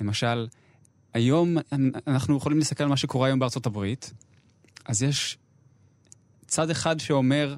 למשל, 0.00 0.46
היום 1.14 1.56
אנחנו 2.06 2.36
יכולים 2.36 2.58
להסתכל 2.58 2.84
על 2.84 2.90
מה 2.90 2.96
שקורה 2.96 3.28
היום 3.28 3.38
בארצות 3.38 3.66
הברית, 3.66 4.12
אז 4.84 5.02
יש 5.02 5.38
צד 6.46 6.70
אחד 6.70 7.00
שאומר, 7.00 7.56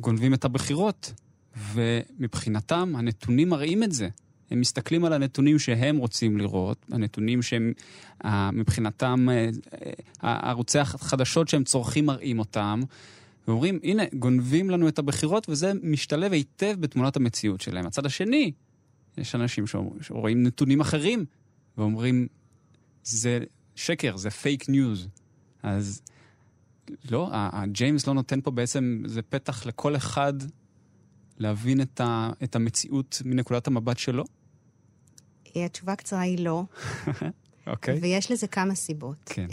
גונבים 0.00 0.34
את 0.34 0.44
הבחירות, 0.44 1.12
ומבחינתם 1.72 2.92
הנתונים 2.96 3.48
מראים 3.48 3.82
את 3.82 3.92
זה. 3.92 4.08
הם 4.52 4.60
מסתכלים 4.60 5.04
על 5.04 5.12
הנתונים 5.12 5.58
שהם 5.58 5.96
רוצים 5.96 6.38
לראות, 6.38 6.86
הנתונים 6.90 7.42
שהם, 7.42 7.72
מבחינתם, 8.52 9.28
אה, 9.30 9.48
אה, 10.24 10.50
ערוצי 10.50 10.78
החדשות 10.78 11.48
שהם 11.48 11.64
צורכים 11.64 12.06
מראים 12.06 12.38
אותם, 12.38 12.80
ואומרים, 13.48 13.78
הנה, 13.82 14.02
גונבים 14.14 14.70
לנו 14.70 14.88
את 14.88 14.98
הבחירות, 14.98 15.48
וזה 15.48 15.72
משתלב 15.82 16.32
היטב 16.32 16.74
בתמונת 16.80 17.16
המציאות 17.16 17.60
שלהם. 17.60 17.86
הצד 17.86 18.06
השני, 18.06 18.52
יש 19.18 19.34
אנשים 19.34 19.64
שרואים 20.00 20.42
נתונים 20.42 20.80
אחרים, 20.80 21.24
ואומרים, 21.78 22.26
זה 23.04 23.38
שקר, 23.74 24.16
זה 24.16 24.30
פייק 24.30 24.68
ניוז. 24.68 25.08
אז 25.62 26.02
לא, 27.10 27.28
הג'יימס 27.32 28.06
לא 28.06 28.14
נותן 28.14 28.40
פה 28.40 28.50
בעצם, 28.50 29.02
זה 29.06 29.22
פתח 29.22 29.66
לכל 29.66 29.96
אחד 29.96 30.32
להבין 31.38 31.80
את, 31.80 32.00
ה, 32.00 32.30
את 32.44 32.56
המציאות 32.56 33.22
מנקודת 33.24 33.66
המבט 33.66 33.98
שלו? 33.98 34.24
התשובה 35.54 35.92
הקצרה 35.92 36.20
היא 36.20 36.38
לא. 36.44 36.64
אוקיי. 37.66 37.94
Okay. 37.94 37.98
ויש 38.02 38.30
לזה 38.30 38.46
כמה 38.46 38.74
סיבות. 38.74 39.16
כן. 39.26 39.46
Uh, 39.50 39.52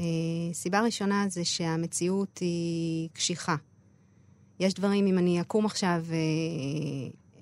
סיבה 0.53 0.81
ראשונה 0.81 1.25
זה 1.29 1.45
שהמציאות 1.45 2.37
היא 2.37 3.09
קשיחה. 3.13 3.55
יש 4.59 4.73
דברים, 4.73 5.07
אם 5.07 5.17
אני 5.17 5.41
אקום 5.41 5.65
עכשיו 5.65 6.05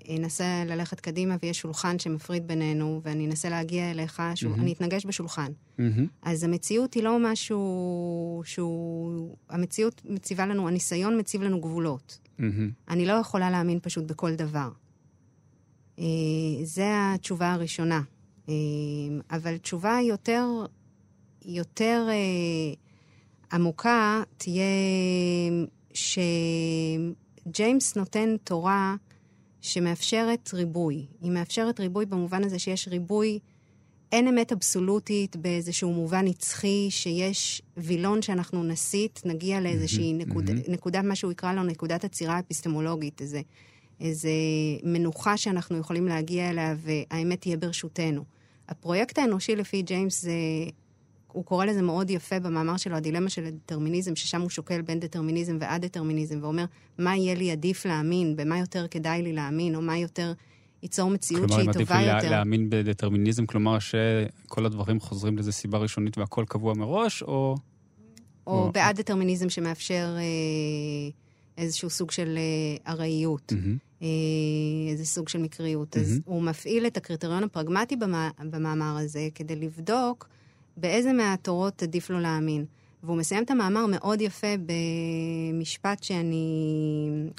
ואנסה 0.07 0.63
ללכת 0.65 0.99
קדימה 0.99 1.35
ויש 1.43 1.59
שולחן 1.59 1.99
שמפריד 1.99 2.47
בינינו, 2.47 3.01
ואני 3.03 3.25
אנסה 3.25 3.49
להגיע 3.49 3.91
אליך, 3.91 4.21
שול... 4.35 4.53
mm-hmm. 4.53 4.59
אני 4.59 4.73
אתנגש 4.73 5.05
בשולחן. 5.05 5.51
Mm-hmm. 5.51 5.81
אז 6.21 6.43
המציאות 6.43 6.93
היא 6.93 7.03
לא 7.03 7.17
משהו 7.19 8.41
שהוא... 8.45 9.35
המציאות 9.49 10.01
מציבה 10.05 10.45
לנו, 10.45 10.67
הניסיון 10.67 11.19
מציב 11.19 11.41
לנו 11.41 11.61
גבולות. 11.61 12.19
Mm-hmm. 12.39 12.43
אני 12.89 13.05
לא 13.05 13.13
יכולה 13.13 13.49
להאמין 13.49 13.79
פשוט 13.81 14.03
בכל 14.03 14.35
דבר. 14.35 14.69
אה, 15.99 16.05
זה 16.63 16.85
התשובה 16.93 17.53
הראשונה. 17.53 18.01
אה, 18.50 18.54
אבל 19.32 19.58
תשובה 19.58 19.98
יותר, 20.04 20.46
יותר 21.46 22.08
אה, 22.10 22.74
עמוקה 23.51 24.24
תהיה 24.38 24.63
שג'יימס 25.94 27.96
נותן 27.96 28.36
תורה 28.44 28.96
שמאפשרת 29.62 30.54
ריבוי. 30.54 31.06
היא 31.22 31.32
מאפשרת 31.32 31.80
ריבוי 31.80 32.06
במובן 32.06 32.44
הזה 32.44 32.60
שיש 32.60 32.88
ריבוי, 32.88 33.39
אין 34.12 34.27
אמת 34.27 34.51
אבסולוטית 34.51 35.36
באיזשהו 35.36 35.94
מובן 35.94 36.25
נצחי, 36.25 36.88
שיש 36.89 37.62
וילון 37.77 38.22
שאנחנו 38.22 38.63
נסיט, 38.63 39.20
נגיע 39.25 39.60
לאיזושהי 39.60 40.12
mm-hmm, 40.12 40.27
נקוד, 40.27 40.50
mm-hmm. 40.50 40.72
נקודת, 40.72 41.04
מה 41.04 41.16
שהוא 41.16 41.32
יקרא 41.32 41.54
לו 41.54 41.63
נקודת 41.63 42.04
עצירה 42.04 42.39
אפיסטמולוגית, 42.39 43.22
איזה, 43.22 43.42
איזה 44.01 44.30
מנוחה 44.84 45.38
שאנחנו 45.38 45.77
יכולים 45.77 46.08
להגיע 46.08 46.50
אליה, 46.50 46.75
והאמת 46.77 47.42
תהיה 47.42 47.58
ברשותנו. 47.58 48.37
הפרויקט 48.69 49.17
האנושי 49.17 49.55
לפי 49.55 49.81
ג'יימס 49.81 50.21
זה 50.21 50.31
הוא 51.27 51.45
קורא 51.45 51.65
לזה 51.65 51.81
מאוד 51.81 52.09
יפה 52.09 52.39
במאמר 52.39 52.77
שלו, 52.77 52.95
הדילמה 52.95 53.29
של 53.29 53.45
הדטרמיניזם, 53.45 54.15
ששם 54.15 54.41
הוא 54.41 54.50
שוקל 54.50 54.81
בין 54.81 55.00
דטרמיניזם 55.00 55.57
ועד-דטרמיניזם, 55.62 56.39
ואומר, 56.41 56.65
מה 56.97 57.15
יהיה 57.15 57.36
לי 57.36 57.51
עדיף 57.51 57.86
להאמין, 57.86 58.36
במה 58.36 58.59
יותר 58.59 58.88
כדאי 58.88 59.21
לי 59.21 59.33
להאמין, 59.33 59.75
או 59.75 59.81
מה 59.81 59.97
יותר 59.97 60.33
ייצור 60.83 61.09
מציאות 61.09 61.50
שהיא 61.50 61.65
טובה 61.65 61.79
יותר. 61.79 61.86
כלומר, 61.86 62.03
אם 62.03 62.09
עדיף 62.09 62.24
לי 62.24 62.29
להאמין 62.29 62.69
בדטרמיניזם, 62.69 63.45
כלומר 63.45 63.77
שכל 63.79 64.65
הדברים 64.65 65.00
חוזרים 65.00 65.36
לאיזו 65.36 65.51
סיבה 65.51 65.77
ראשונית 65.77 66.17
והכל 66.17 66.45
קבוע 66.47 66.74
מראש, 66.74 67.24
או... 67.24 67.55
או, 68.47 68.53
או... 68.53 68.71
בעד 68.71 68.95
דטרמיניזם 68.95 69.50
שמאפשר 69.50 70.15
אה, 70.17 71.09
איזשהו 71.57 71.89
סוג 71.89 72.11
של 72.11 72.37
אה, 72.37 72.93
ארעיות. 72.93 73.53
Mm-hmm. 73.53 74.03
איזה 74.91 75.05
סוג 75.05 75.29
של 75.29 75.39
מקריות. 75.39 75.95
Mm-hmm. 75.95 75.99
אז 75.99 76.19
הוא 76.25 76.41
מפעיל 76.41 76.87
את 76.87 76.97
הקריטריון 76.97 77.43
הפרגמטי 77.43 77.95
במה, 77.95 78.29
במאמר 78.39 78.97
הזה 78.97 79.27
כדי 79.35 79.55
לבדוק 79.55 80.29
באיזה 80.77 81.13
מהתורות 81.13 81.83
עדיף 81.83 82.09
לו 82.09 82.19
להאמין. 82.19 82.65
והוא 83.03 83.17
מסיים 83.17 83.43
את 83.43 83.51
המאמר 83.51 83.85
מאוד 83.85 84.21
יפה 84.21 84.47
במשפט 84.57 86.03
שאני 86.03 86.45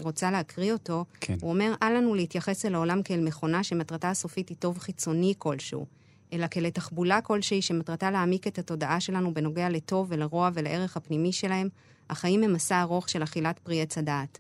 רוצה 0.01 0.31
להקריא 0.31 0.73
אותו. 0.73 1.05
כן. 1.21 1.37
הוא 1.41 1.51
אומר, 1.51 1.75
אל 1.83 1.97
לנו 1.97 2.15
להתייחס 2.15 2.67
אל 2.67 2.75
העולם 2.75 3.03
כאל 3.03 3.21
מכונה 3.21 3.65
שמטרתה 3.65 4.11
הסופית 4.11 4.49
היא 4.49 4.57
טוב 4.57 4.79
חיצוני 4.79 5.35
כלשהו, 5.39 5.87
אלא 6.33 6.47
כלתחבולה 6.47 7.21
כלשהי 7.21 7.63
שמטרתה 7.63 8.11
להעמיק 8.11 8.47
את 8.47 8.59
התודעה 8.59 9.01
שלנו 9.01 9.35
בנוגע 9.35 9.69
לטוב 9.69 10.07
ולרוע 10.11 10.51
ולערך 10.55 10.97
הפנימי 10.97 11.33
שלהם. 11.33 11.69
החיים 12.11 12.43
הם 12.43 12.53
מסע 12.53 12.83
ארוך 12.83 13.09
של 13.09 13.23
אכילת 13.23 13.59
פרי 13.59 13.83
עץ 13.83 13.99
הדעת. 13.99 14.39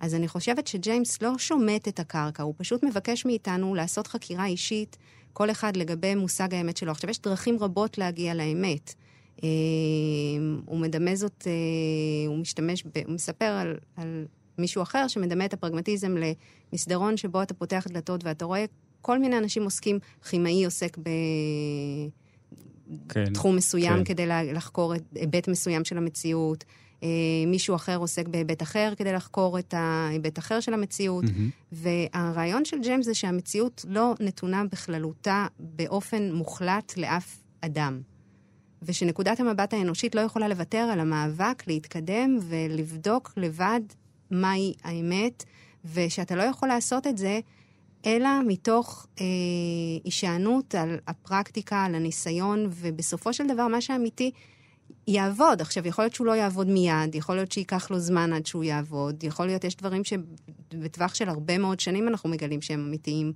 אז 0.00 0.14
אני 0.14 0.28
חושבת 0.28 0.66
שג'יימס 0.66 1.22
לא 1.22 1.38
שומט 1.38 1.88
את 1.88 2.00
הקרקע, 2.00 2.42
הוא 2.42 2.54
פשוט 2.56 2.82
מבקש 2.82 3.24
מאיתנו 3.24 3.74
לעשות 3.74 4.06
חקירה 4.06 4.46
אישית 4.46 4.96
כל 5.32 5.50
אחד 5.50 5.76
לגבי 5.76 6.14
מושג 6.14 6.54
האמת 6.54 6.76
שלו. 6.76 6.90
עכשיו, 6.90 7.10
יש 7.10 7.20
דרכים 7.20 7.58
רבות 7.60 7.98
להגיע 7.98 8.34
לאמת. 8.34 8.94
אה, 9.42 9.48
הוא 10.66 10.78
מדמה 10.78 11.16
זאת, 11.16 11.46
אה, 11.46 11.52
הוא 12.28 12.38
משתמש, 12.38 12.84
ב, 12.84 12.98
הוא 13.06 13.14
מספר 13.14 13.44
על, 13.44 13.76
על 13.96 14.26
מישהו 14.58 14.82
אחר 14.82 15.08
שמדמה 15.08 15.44
את 15.44 15.54
הפרגמטיזם 15.54 16.14
למסדרון 16.72 17.16
שבו 17.16 17.42
אתה 17.42 17.54
פותח 17.54 17.86
דלתות 17.88 18.24
ואתה 18.24 18.44
רואה 18.44 18.64
כל 19.00 19.18
מיני 19.18 19.38
אנשים 19.38 19.64
עוסקים, 19.64 19.98
כימאי 20.28 20.64
עוסק 20.64 20.98
בתחום 23.06 23.52
כן, 23.52 23.56
מסוים 23.56 23.98
כן. 23.98 24.04
כדי 24.04 24.26
לחקור 24.26 24.94
היבט 25.14 25.48
מסוים 25.48 25.84
של 25.84 25.98
המציאות. 25.98 26.64
אה, 27.02 27.08
מישהו 27.46 27.76
אחר 27.76 27.96
עוסק 27.96 28.28
בהיבט 28.28 28.62
אחר 28.62 28.92
כדי 28.96 29.12
לחקור 29.12 29.58
את 29.58 29.74
ההיבט 29.76 30.38
אחר 30.38 30.60
של 30.60 30.74
המציאות. 30.74 31.24
Mm-hmm. 31.24 31.72
והרעיון 31.72 32.64
של 32.64 32.80
ג'יימס 32.80 33.06
זה 33.06 33.14
שהמציאות 33.14 33.84
לא 33.88 34.14
נתונה 34.20 34.62
בכללותה 34.72 35.46
באופן 35.58 36.32
מוחלט 36.32 36.96
לאף 36.96 37.36
אדם. 37.60 38.00
ושנקודת 38.82 39.40
המבט 39.40 39.74
האנושית 39.74 40.14
לא 40.14 40.20
יכולה 40.20 40.48
לוותר 40.48 40.78
על 40.92 41.00
המאבק 41.00 41.62
להתקדם 41.66 42.38
ולבדוק 42.42 43.32
לבד 43.36 43.80
מהי 44.30 44.74
האמת, 44.84 45.44
ושאתה 45.94 46.36
לא 46.36 46.42
יכול 46.42 46.68
לעשות 46.68 47.06
את 47.06 47.18
זה 47.18 47.40
אלא 48.06 48.28
מתוך 48.46 49.06
אה, 49.20 49.24
הישענות 50.04 50.74
על 50.74 50.98
הפרקטיקה, 51.06 51.84
על 51.84 51.94
הניסיון, 51.94 52.66
ובסופו 52.70 53.32
של 53.32 53.46
דבר 53.46 53.68
מה 53.68 53.80
שאמיתי 53.80 54.30
יעבוד. 55.08 55.60
עכשיו, 55.60 55.86
יכול 55.86 56.04
להיות 56.04 56.14
שהוא 56.14 56.26
לא 56.26 56.32
יעבוד 56.32 56.68
מיד, 56.68 57.14
יכול 57.14 57.34
להיות 57.34 57.52
שייקח 57.52 57.90
לו 57.90 57.98
זמן 57.98 58.32
עד 58.32 58.46
שהוא 58.46 58.64
יעבוד, 58.64 59.24
יכול 59.24 59.46
להיות, 59.46 59.64
יש 59.64 59.76
דברים 59.76 60.02
שבטווח 60.04 61.14
של 61.14 61.28
הרבה 61.28 61.58
מאוד 61.58 61.80
שנים 61.80 62.08
אנחנו 62.08 62.28
מגלים 62.28 62.62
שהם 62.62 62.84
אמיתיים. 62.86 63.32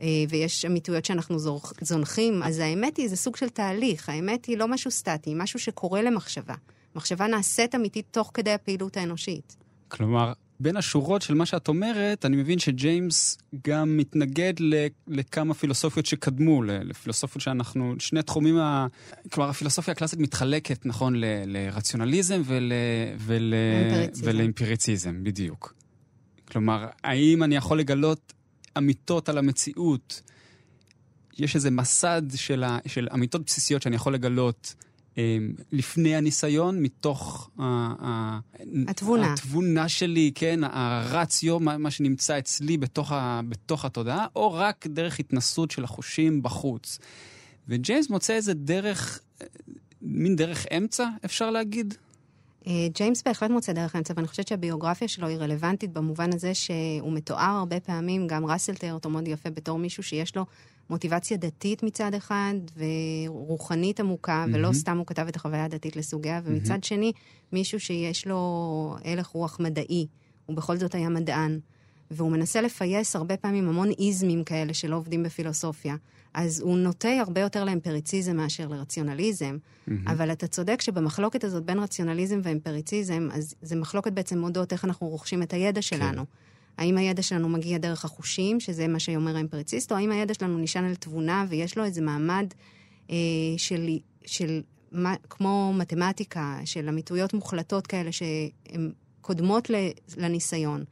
אה, 0.00 0.06
ויש 0.28 0.64
אמיתויות 0.64 1.04
שאנחנו 1.04 1.36
זונחים, 1.80 2.42
אז 2.42 2.58
האמת 2.58 2.96
היא, 2.96 3.08
זה 3.08 3.16
סוג 3.16 3.36
של 3.36 3.48
תהליך. 3.48 4.08
האמת 4.08 4.44
היא 4.44 4.58
לא 4.58 4.68
משהו 4.68 4.90
סטטי, 4.90 5.32
משהו 5.36 5.58
שקורה 5.58 6.02
למחשבה. 6.02 6.54
מחשבה 6.94 7.26
נעשית 7.26 7.74
אמיתית 7.74 8.06
תוך 8.10 8.30
כדי 8.34 8.50
הפעילות 8.50 8.96
האנושית. 8.96 9.56
כלומר, 9.88 10.32
בין 10.60 10.76
השורות 10.76 11.22
של 11.22 11.34
מה 11.34 11.46
שאת 11.46 11.68
אומרת, 11.68 12.24
אני 12.24 12.36
מבין 12.36 12.58
שג'יימס 12.58 13.38
גם 13.66 13.96
מתנגד 13.96 14.52
לכמה 15.08 15.54
פילוסופיות 15.54 16.06
שקדמו, 16.06 16.62
לפילוסופיות 16.62 17.40
שאנחנו, 17.40 17.94
שני 17.98 18.22
תחומים, 18.22 18.58
ה... 18.58 18.86
כלומר, 19.32 19.50
הפילוסופיה 19.50 19.92
הקלאסית 19.92 20.18
מתחלקת, 20.18 20.86
נכון, 20.86 21.16
ל... 21.16 21.24
לרציונליזם 21.46 22.42
ול... 22.44 22.72
ול... 23.18 23.54
ולאמפיריציזם, 24.22 25.24
בדיוק. 25.24 25.74
כלומר, 26.48 26.86
האם 27.04 27.42
אני 27.42 27.56
יכול 27.56 27.78
לגלות 27.78 28.32
אמיתות 28.78 29.28
על 29.28 29.38
המציאות? 29.38 30.22
יש 31.38 31.56
איזה 31.56 31.70
מסד 31.70 32.22
של, 32.34 32.64
ה... 32.64 32.78
של 32.86 33.08
אמיתות 33.14 33.44
בסיסיות 33.46 33.82
שאני 33.82 33.96
יכול 33.96 34.14
לגלות 34.14 34.74
לפני 35.72 36.16
הניסיון, 36.16 36.82
מתוך 36.82 37.50
התבונה. 38.88 39.32
התבונה 39.32 39.88
שלי, 39.88 40.32
כן, 40.34 40.60
הרציו, 40.62 41.60
מה, 41.60 41.78
מה 41.78 41.90
שנמצא 41.90 42.38
אצלי 42.38 42.76
בתוך, 42.76 43.12
ה, 43.12 43.40
בתוך 43.48 43.84
התודעה, 43.84 44.26
או 44.36 44.52
רק 44.52 44.86
דרך 44.86 45.20
התנסות 45.20 45.70
של 45.70 45.84
החושים 45.84 46.42
בחוץ. 46.42 46.98
וג'יימס 47.68 48.10
מוצא 48.10 48.32
איזה 48.32 48.54
דרך, 48.54 49.20
מין 50.02 50.36
דרך 50.36 50.66
אמצע, 50.76 51.08
אפשר 51.24 51.50
להגיד? 51.50 51.94
אה, 52.66 52.88
ג'יימס 52.94 53.22
בהחלט 53.22 53.50
מוצא 53.50 53.72
דרך 53.72 53.96
אמצע, 53.96 54.14
ואני 54.16 54.28
חושבת 54.28 54.48
שהביוגרפיה 54.48 55.08
שלו 55.08 55.28
היא 55.28 55.36
רלוונטית 55.36 55.92
במובן 55.92 56.32
הזה 56.32 56.54
שהוא 56.54 57.12
מתואר 57.12 57.56
הרבה 57.58 57.80
פעמים, 57.80 58.26
גם 58.26 58.46
ראסל 58.46 58.74
תיאר 58.74 58.94
אותו 58.94 59.10
מאוד 59.10 59.28
יפה 59.28 59.50
בתור 59.50 59.78
מישהו 59.78 60.02
שיש 60.02 60.36
לו 60.36 60.44
מוטיבציה 60.90 61.36
דתית 61.36 61.82
מצד 61.82 62.14
אחד, 62.14 62.54
ורוחנית 62.76 64.00
עמוקה, 64.00 64.44
mm-hmm. 64.44 64.56
ולא 64.56 64.72
סתם 64.72 64.98
הוא 64.98 65.06
כתב 65.06 65.26
את 65.28 65.36
החוויה 65.36 65.64
הדתית 65.64 65.96
לסוגיה, 65.96 66.40
ומצד 66.44 66.78
mm-hmm. 66.78 66.86
שני, 66.86 67.12
מישהו 67.52 67.80
שיש 67.80 68.26
לו 68.26 68.96
הלך 69.04 69.26
רוח 69.26 69.60
מדעי, 69.60 70.06
הוא 70.46 70.56
בכל 70.56 70.76
זאת 70.76 70.94
היה 70.94 71.08
מדען, 71.08 71.58
והוא 72.10 72.30
מנסה 72.30 72.60
לפייס 72.60 73.16
הרבה 73.16 73.36
פעמים 73.36 73.68
המון 73.68 73.90
איזמים 73.98 74.44
כאלה 74.44 74.74
שלא 74.74 74.96
עובדים 74.96 75.22
בפילוסופיה. 75.22 75.96
אז 76.34 76.60
הוא 76.60 76.78
נוטה 76.78 77.08
הרבה 77.08 77.40
יותר 77.40 77.64
לאמפריציזם 77.64 78.36
מאשר 78.36 78.68
לרציונליזם, 78.68 79.56
mm-hmm. 79.56 79.92
אבל 80.06 80.32
אתה 80.32 80.46
צודק 80.46 80.80
שבמחלוקת 80.80 81.44
הזאת 81.44 81.64
בין 81.64 81.78
רציונליזם 81.78 82.40
ואמפריציזם, 82.42 83.28
אז 83.32 83.54
זה 83.62 83.76
מחלוקת 83.76 84.12
בעצם 84.12 84.38
מודות 84.38 84.72
איך 84.72 84.84
אנחנו 84.84 85.08
רוכשים 85.08 85.42
את 85.42 85.52
הידע 85.52 85.82
שלנו. 85.82 86.24
כן. 86.26 86.30
האם 86.78 86.98
הידע 86.98 87.22
שלנו 87.22 87.48
מגיע 87.48 87.78
דרך 87.78 88.04
החושים, 88.04 88.60
שזה 88.60 88.88
מה 88.88 88.98
שאומר 88.98 89.36
האמפריציסט, 89.36 89.92
או 89.92 89.96
האם 89.96 90.12
הידע 90.12 90.34
שלנו 90.34 90.58
נשען 90.58 90.84
על 90.84 90.94
תבונה 90.94 91.44
ויש 91.48 91.78
לו 91.78 91.84
איזה 91.84 92.00
מעמד 92.02 92.46
אה, 93.10 93.16
של, 93.56 93.98
של 94.26 94.62
מה, 94.92 95.14
כמו 95.30 95.72
מתמטיקה, 95.76 96.58
של 96.64 96.88
אמיתויות 96.88 97.34
מוחלטות 97.34 97.86
כאלה 97.86 98.12
שהן 98.12 98.92
קודמות 99.20 99.70
לניסיון. 100.16 100.84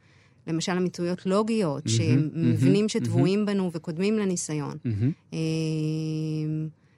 למשל 0.47 0.71
אמיתויות 0.71 1.25
לוגיות, 1.25 1.85
mm-hmm, 1.85 1.89
שהם 1.89 2.29
mm-hmm, 2.33 2.37
מבנים 2.37 2.89
שטבועים 2.89 3.43
mm-hmm. 3.43 3.45
בנו 3.45 3.71
וקודמים 3.73 4.19
לניסיון. 4.19 4.77
Mm-hmm. 4.77 5.33
אה, 5.33 5.39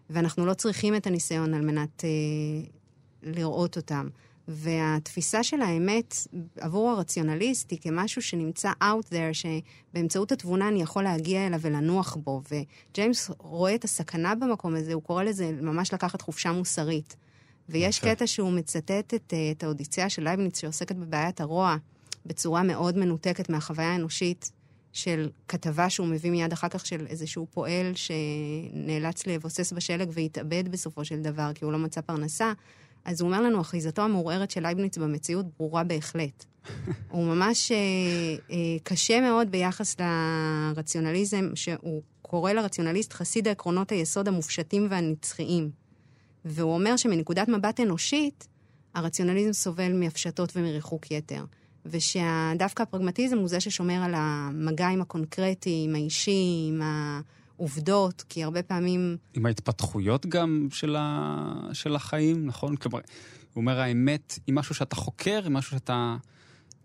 ואנחנו 0.10 0.46
לא 0.46 0.54
צריכים 0.54 0.96
את 0.96 1.08
הניסיון 1.08 1.54
על 1.54 1.62
מנת 1.62 2.04
אה, 2.04 2.10
לראות 3.24 3.78
אותם. 3.78 4.08
והתפיסה 4.48 5.44
של 5.44 5.62
האמת 5.62 6.16
עבור 6.60 6.90
הרציונליסט 6.90 7.72
היא 7.72 7.80
כמשהו 7.82 8.22
שנמצא 8.22 8.72
out 8.82 9.06
there, 9.12 9.34
שבאמצעות 9.34 10.32
התבונה 10.32 10.68
אני 10.68 10.82
יכול 10.82 11.04
להגיע 11.04 11.48
אליו 11.48 11.60
ולנוח 11.62 12.16
בו. 12.16 12.42
וג'יימס 12.52 13.32
רואה 13.38 13.76
את 13.76 13.84
הסכנה 13.84 14.36
במקום 14.36 14.76
הזה, 14.76 14.94
הוא 14.94 15.04
קורא 15.04 15.24
לזה 15.24 15.52
ממש 15.62 15.94
לקחת 15.94 16.22
חופשה 16.22 16.52
מוסרית. 16.52 17.16
ויש 17.70 17.98
יפה. 17.98 18.16
קטע 18.16 18.28
שהוא 18.28 18.52
מצטט 18.52 19.14
את, 19.14 19.34
את 19.52 19.64
האודיצאה 19.64 20.10
של 20.10 20.24
לייבניץ 20.24 20.62
שעוסקת 20.62 20.96
בבעיית 20.96 21.42
הרוע 21.42 21.76
בצורה 22.26 22.64
מאוד 22.64 22.98
מנותקת 22.98 23.50
מהחוויה 23.50 23.92
האנושית 23.92 24.52
של 24.94 25.30
כתבה 25.48 25.90
שהוא 25.90 26.08
מביא 26.08 26.32
מיד 26.32 26.52
אחר 26.54 26.68
כך 26.70 26.86
של 26.86 27.08
איזשהו 27.08 27.48
פועל 27.52 27.92
שנאלץ 27.96 29.28
לבוסס 29.28 29.74
בשלג 29.74 30.10
והתאבד 30.14 30.72
בסופו 30.72 31.06
של 31.06 31.22
דבר 31.22 31.52
כי 31.56 31.66
הוא 31.66 31.74
לא 31.74 31.80
מצא 31.80 32.02
פרנסה. 32.02 32.54
אז 33.06 33.22
הוא 33.22 33.28
אומר 33.28 33.42
לנו, 33.42 33.62
אחיזתו 33.62 34.02
המעורערת 34.02 34.52
של 34.52 34.62
לייבניץ 34.62 34.98
במציאות 34.98 35.46
ברורה 35.58 35.84
בהחלט. 35.84 36.46
הוא 37.12 37.24
ממש 37.26 37.72
אה, 37.72 37.78
אה, 38.52 38.80
קשה 38.84 39.22
מאוד 39.22 39.52
ביחס 39.52 39.96
לרציונליזם, 40.00 41.50
שהוא 41.56 42.02
קורא 42.22 42.52
לרציונליסט 42.52 43.14
חסיד 43.14 43.48
העקרונות 43.48 43.92
היסוד 43.92 44.28
המופשטים 44.28 44.88
והנצחיים. 44.90 45.70
והוא 46.46 46.74
אומר 46.74 46.98
שמנקודת 46.98 47.48
מבט 47.48 47.80
אנושית, 47.80 48.48
הרציונליזם 48.96 49.54
סובל 49.54 49.94
מהפשטות 49.94 50.54
ומריחוק 50.56 51.12
יתר. 51.12 51.46
ושדווקא 51.86 52.84
הפרגמטיזם 52.84 53.38
הוא 53.38 53.48
זה 53.48 53.60
ששומר 53.60 54.04
על 54.04 54.14
המגע 54.16 54.88
עם 54.88 55.02
הקונקרטי, 55.02 55.82
עם 55.86 55.96
האישי, 55.96 56.66
עם 56.70 56.82
ה... 56.82 57.20
עובדות, 57.58 58.24
כי 58.30 58.44
הרבה 58.44 58.64
פעמים... 58.64 59.18
עם 59.34 59.46
ההתפתחויות 59.46 60.26
גם 60.26 60.68
של, 60.72 60.96
ה... 61.00 61.70
של 61.74 61.96
החיים, 61.96 62.46
נכון? 62.46 62.76
כלומר, 62.76 63.00
הוא 63.54 63.62
אומר, 63.62 63.80
האמת 63.80 64.40
היא 64.48 64.56
משהו 64.56 64.76
שאתה 64.76 64.96
חוקר, 64.96 65.40
היא 65.44 65.52
משהו 65.52 65.72
שאתה... 65.72 66.18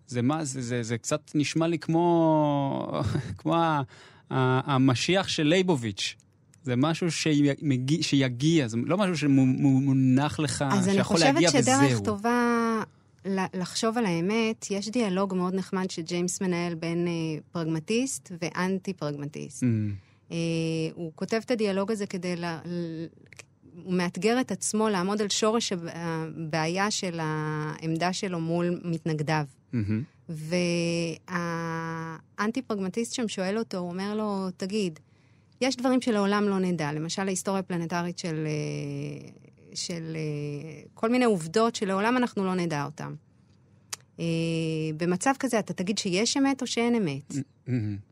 זה 0.06 0.22
מה, 0.22 0.44
זה, 0.44 0.62
זה, 0.62 0.82
זה 0.82 0.98
קצת 0.98 1.30
נשמע 1.34 1.66
לי 1.66 1.78
כמו, 1.78 3.02
כמו 3.38 3.56
ה, 3.56 3.82
ה, 4.30 4.74
המשיח 4.74 5.28
של 5.28 5.42
לייבוביץ'. 5.42 6.16
זה 6.62 6.76
משהו 6.76 7.10
שיגיע, 7.10 7.54
שיגיע, 8.00 8.68
זה 8.68 8.76
לא 8.86 8.98
משהו 8.98 9.16
שמונח 9.16 10.38
לך, 10.38 10.64
שיכול 10.84 11.18
להגיע 11.18 11.48
וזהו. 11.48 11.58
אז 11.58 11.68
אני 11.68 11.76
חושבת 11.76 11.90
שדרך 11.90 12.00
טובה 12.00 12.82
לחשוב 13.54 13.98
על 13.98 14.06
האמת, 14.06 14.66
יש 14.70 14.88
דיאלוג 14.88 15.34
מאוד 15.34 15.54
נחמד 15.54 15.90
שג'יימס 15.90 16.42
מנהל 16.42 16.74
בין 16.74 17.06
אה, 17.08 17.40
פרגמטיסט 17.52 18.32
ואנטי 18.42 18.92
פרגמטיסט. 18.92 19.62
אמ. 19.62 19.66
אה, 20.30 20.36
הוא 20.94 21.12
כותב 21.14 21.40
את 21.44 21.50
הדיאלוג 21.50 21.90
הזה 21.90 22.06
כדי 22.06 22.36
ל... 22.36 22.44
הוא 23.84 23.94
מאתגר 23.94 24.40
את 24.40 24.50
עצמו 24.50 24.88
לעמוד 24.88 25.22
על 25.22 25.28
שורש 25.28 25.72
הבעיה 25.72 26.90
של 26.90 27.18
העמדה 27.22 28.12
שלו 28.12 28.40
מול 28.40 28.80
מתנגדיו. 28.84 29.44
Mm-hmm. 29.72 30.28
והאנטי-פרגמטיסט 32.38 33.14
שם 33.14 33.28
שואל 33.28 33.58
אותו, 33.58 33.78
הוא 33.78 33.90
אומר 33.90 34.14
לו, 34.14 34.50
תגיד, 34.56 35.00
יש 35.60 35.76
דברים 35.76 36.00
שלעולם 36.00 36.48
לא 36.48 36.58
נדע, 36.58 36.92
למשל 36.92 37.22
ההיסטוריה 37.22 37.60
הפלנטרית 37.60 38.18
של, 38.18 38.46
אה, 38.46 39.28
של 39.74 40.16
אה, 40.16 40.82
כל 40.94 41.10
מיני 41.10 41.24
עובדות 41.24 41.76
שלעולם 41.76 42.16
אנחנו 42.16 42.44
לא 42.44 42.54
נדע 42.54 42.84
אותן. 42.84 43.14
במצב 44.96 45.32
כזה 45.38 45.58
אתה 45.58 45.72
תגיד 45.72 45.98
שיש 45.98 46.36
אמת 46.36 46.62
או 46.62 46.66
שאין 46.66 46.94
אמת. 46.94 47.32
Mm-hmm. 47.32 48.09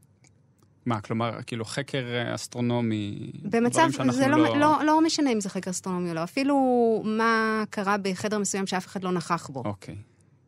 מה, 0.88 1.00
כלומר, 1.00 1.38
כאילו 1.46 1.64
חקר 1.64 2.04
אה, 2.06 2.34
אסטרונומי, 2.34 3.30
במצב, 3.42 3.88
זה 4.10 4.28
לא, 4.28 4.38
לא... 4.38 4.58
לא, 4.58 4.78
לא 4.84 5.00
משנה 5.00 5.32
אם 5.32 5.40
זה 5.40 5.48
חקר 5.48 5.70
אסטרונומי 5.70 6.10
או 6.10 6.14
לא, 6.14 6.24
אפילו 6.24 6.56
מה 7.04 7.64
קרה 7.70 7.96
בחדר 7.96 8.38
מסוים 8.38 8.66
שאף 8.66 8.86
אחד 8.86 9.04
לא 9.04 9.12
נכח 9.12 9.50
בו. 9.52 9.62
אוקיי. 9.64 9.96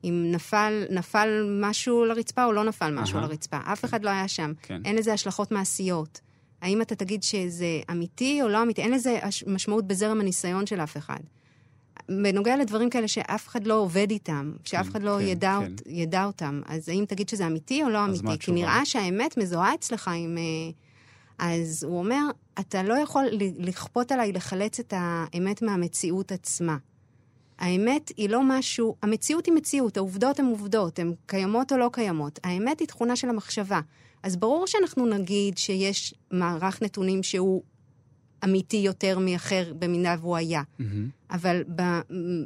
אם 0.04 0.28
נפל, 0.32 0.84
נפל 0.90 1.58
משהו 1.60 2.04
לרצפה 2.04 2.44
או 2.44 2.52
לא 2.52 2.64
נפל 2.64 2.90
משהו 2.90 3.18
Aha. 3.18 3.22
לרצפה. 3.22 3.58
אף 3.72 3.84
אחד 3.84 4.04
לא 4.04 4.10
היה 4.10 4.28
שם. 4.28 4.52
כן. 4.62 4.82
אין 4.84 4.96
לזה 4.96 5.12
השלכות 5.12 5.52
מעשיות. 5.52 6.20
האם 6.62 6.82
אתה 6.82 6.94
תגיד 6.94 7.22
שזה 7.22 7.80
אמיתי 7.90 8.42
או 8.42 8.48
לא 8.48 8.62
אמיתי? 8.62 8.82
אין 8.82 8.92
לזה 8.92 9.18
משמעות 9.46 9.86
בזרם 9.86 10.20
הניסיון 10.20 10.66
של 10.66 10.80
אף 10.80 10.96
אחד. 10.96 11.20
בנוגע 12.08 12.56
לדברים 12.56 12.90
כאלה 12.90 13.08
שאף 13.08 13.48
אחד 13.48 13.66
לא 13.66 13.74
עובד 13.74 14.10
איתם, 14.10 14.52
שאף 14.64 14.82
כן, 14.82 14.90
אחד 14.90 15.02
לא 15.02 15.16
כן, 15.18 15.26
ידע, 15.26 15.58
כן. 15.60 15.72
ידע 15.86 16.24
אותם, 16.24 16.60
אז 16.66 16.88
האם 16.88 17.04
תגיד 17.08 17.28
שזה 17.28 17.46
אמיתי 17.46 17.82
או 17.82 17.88
לא 17.88 18.04
אמיתי? 18.04 18.38
כי 18.40 18.52
נראה 18.52 18.84
שהאמת 18.84 19.36
מזוהה 19.36 19.74
אצלך 19.74 20.10
עם... 20.14 20.38
אה, 20.38 20.72
אז 21.38 21.84
הוא 21.84 21.98
אומר, 21.98 22.22
אתה 22.60 22.82
לא 22.82 22.94
יכול 22.94 23.24
לכפות 23.58 24.12
עליי 24.12 24.32
לחלץ 24.32 24.80
את 24.80 24.94
האמת 24.96 25.62
מהמציאות 25.62 26.32
עצמה. 26.32 26.76
האמת 27.58 28.12
היא 28.16 28.28
לא 28.28 28.40
משהו, 28.44 28.96
המציאות 29.02 29.46
היא 29.46 29.54
מציאות, 29.54 29.96
העובדות 29.96 30.38
הן 30.38 30.46
עובדות, 30.46 30.98
הן 30.98 31.14
קיימות 31.26 31.72
או 31.72 31.76
לא 31.76 31.90
קיימות. 31.92 32.38
האמת 32.44 32.80
היא 32.80 32.88
תכונה 32.88 33.16
של 33.16 33.28
המחשבה. 33.28 33.80
אז 34.22 34.36
ברור 34.36 34.66
שאנחנו 34.66 35.06
נגיד 35.06 35.58
שיש 35.58 36.14
מערך 36.30 36.82
נתונים 36.82 37.22
שהוא 37.22 37.62
אמיתי 38.44 38.76
יותר 38.76 39.18
מאחר 39.18 39.72
במידה 39.78 40.16
והוא 40.20 40.36
היה. 40.36 40.62
Mm-hmm. 40.62 40.84
אבל 41.30 41.62
ב, 41.76 41.82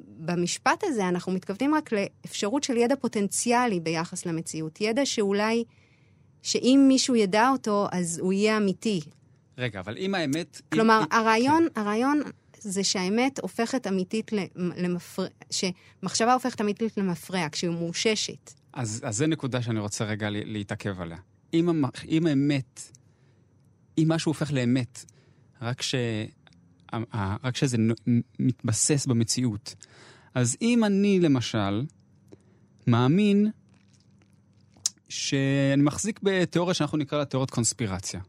במשפט 0.07 0.85
הזה 0.85 1.09
אנחנו 1.09 1.33
מתכוונים 1.33 1.75
רק 1.75 1.91
לאפשרות 1.93 2.65
של 2.65 2.77
ידע 2.77 2.97
פוטנציאלי 2.97 3.81
ביחס 3.81 4.27
למציאות. 4.27 4.81
ידע 4.81 5.07
שאולי 5.07 5.65
שאם 6.43 6.85
מישהו 6.89 7.17
ידע 7.17 7.49
אותו, 7.49 7.87
אז 7.93 8.19
הוא 8.19 8.33
יהיה 8.33 8.57
אמיתי. 8.57 9.01
רגע, 9.59 9.81
אבל 9.81 9.97
אם 9.99 10.15
האמת... 10.15 10.61
כלומר, 10.73 11.01
אם, 11.01 11.17
הרעיון, 11.19 11.67
כן. 11.75 11.81
הרעיון 11.81 12.23
זה 12.59 12.85
שהאמת 12.85 13.39
הופכת 13.39 13.87
אמיתית 13.87 14.31
למפרע, 14.57 15.27
שמחשבה 15.51 16.33
הופכת 16.33 16.61
אמיתית 16.61 16.97
למפרע, 16.97 17.47
כשהיא 17.53 17.71
מאוששת. 17.71 18.53
אז, 18.73 19.01
אז 19.05 19.17
זו 19.17 19.27
נקודה 19.27 19.63
שאני 19.63 19.81
רוצה 19.81 20.05
רגע 20.05 20.29
להתעכב 20.31 21.01
עליה. 21.01 21.19
אם, 21.55 21.69
המ, 21.69 21.85
אם 22.09 22.27
האמת, 22.27 22.81
אם 23.99 24.05
משהו 24.09 24.31
הופך 24.31 24.53
לאמת, 24.53 25.05
רק, 25.63 25.83
ש, 25.83 25.95
רק 27.45 27.57
שזה 27.57 27.77
מתבסס 28.39 29.07
במציאות, 29.07 29.75
אז 30.35 30.57
אם 30.63 30.85
אני, 30.85 31.21
למשל, 31.21 31.85
מאמין 32.87 33.51
שאני 35.09 35.83
מחזיק 35.83 36.21
בתיאוריה 36.23 36.75
שאנחנו 36.75 36.99
נקרא 36.99 37.19
לה 37.19 37.25
תיאוריית 37.25 37.51
קונספירציה. 37.51 38.21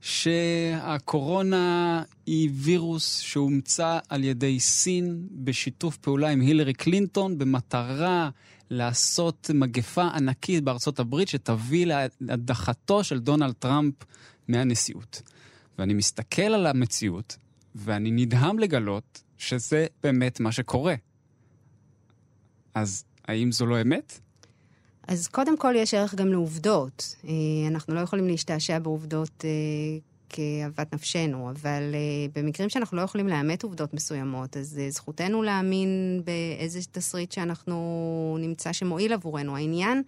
שהקורונה 0.00 2.02
היא 2.26 2.50
וירוס 2.52 3.20
שהומצא 3.20 3.98
על 4.08 4.24
ידי 4.24 4.60
סין 4.60 5.26
בשיתוף 5.30 5.96
פעולה 5.96 6.28
עם 6.28 6.40
הילרי 6.40 6.72
קלינטון 6.72 7.38
במטרה 7.38 8.30
לעשות 8.70 9.50
מגפה 9.54 10.08
ענקית 10.08 10.64
בארצות 10.64 11.00
הברית 11.00 11.28
שתביא 11.28 11.86
להדחתו 12.20 13.04
של 13.04 13.18
דונלד 13.18 13.54
טראמפ 13.58 13.94
מהנשיאות. 14.48 15.22
ואני 15.78 15.94
מסתכל 15.94 16.42
על 16.42 16.66
המציאות 16.66 17.36
ואני 17.74 18.10
נדהם 18.10 18.58
לגלות 18.58 19.22
שזה 19.38 19.86
באמת 20.02 20.40
מה 20.40 20.52
שקורה. 20.52 20.94
אז 22.74 23.04
האם 23.28 23.52
זו 23.52 23.66
לא 23.66 23.80
אמת? 23.80 24.20
אז 25.08 25.28
קודם 25.28 25.56
כל 25.56 25.74
יש 25.76 25.94
ערך 25.94 26.14
גם 26.14 26.28
לעובדות. 26.28 27.16
אה, 27.24 27.32
אנחנו 27.68 27.94
לא 27.94 28.00
יכולים 28.00 28.26
להשתעשע 28.26 28.78
בעובדות 28.78 29.44
אה, 29.44 29.50
כאוות 30.28 30.94
נפשנו, 30.94 31.50
אבל 31.50 31.82
אה, 31.94 32.42
במקרים 32.42 32.68
שאנחנו 32.68 32.96
לא 32.96 33.02
יכולים 33.02 33.28
לאמת 33.28 33.62
עובדות 33.62 33.94
מסוימות, 33.94 34.56
אז 34.56 34.80
זכותנו 34.88 35.42
להאמין 35.42 36.22
באיזה 36.24 36.80
תסריט 36.92 37.32
שאנחנו 37.32 38.38
נמצא 38.40 38.72
שמועיל 38.72 39.12
עבורנו. 39.12 39.56
העניין, 39.56 40.02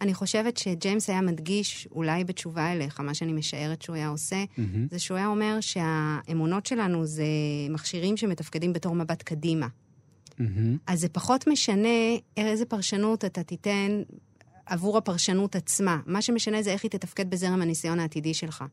אני 0.00 0.14
חושבת 0.14 0.56
שג'יימס 0.56 1.10
היה 1.10 1.20
מדגיש, 1.20 1.88
אולי 1.90 2.24
בתשובה 2.24 2.72
אליך, 2.72 3.00
מה 3.00 3.14
שאני 3.14 3.32
משערת 3.32 3.82
שהוא 3.82 3.96
היה 3.96 4.08
עושה, 4.08 4.44
mm-hmm. 4.44 4.60
זה 4.90 4.98
שהוא 4.98 5.16
היה 5.16 5.26
אומר 5.26 5.58
שהאמונות 5.60 6.66
שלנו 6.66 7.06
זה 7.06 7.24
מכשירים 7.70 8.16
שמתפקדים 8.16 8.72
בתור 8.72 8.94
מבט 8.94 9.22
קדימה. 9.22 9.66
Mm-hmm. 9.66 10.42
אז 10.86 11.00
זה 11.00 11.08
פחות 11.08 11.46
משנה 11.46 11.88
איזה 12.36 12.64
פרשנות 12.64 13.24
אתה 13.24 13.42
תיתן 13.42 14.02
עבור 14.66 14.98
הפרשנות 14.98 15.56
עצמה. 15.56 16.00
מה 16.06 16.22
שמשנה 16.22 16.62
זה 16.62 16.70
איך 16.70 16.82
היא 16.82 16.90
תתפקד 16.90 17.30
בזרם 17.30 17.62
הניסיון 17.62 18.00
העתידי 18.00 18.34
שלך. 18.34 18.64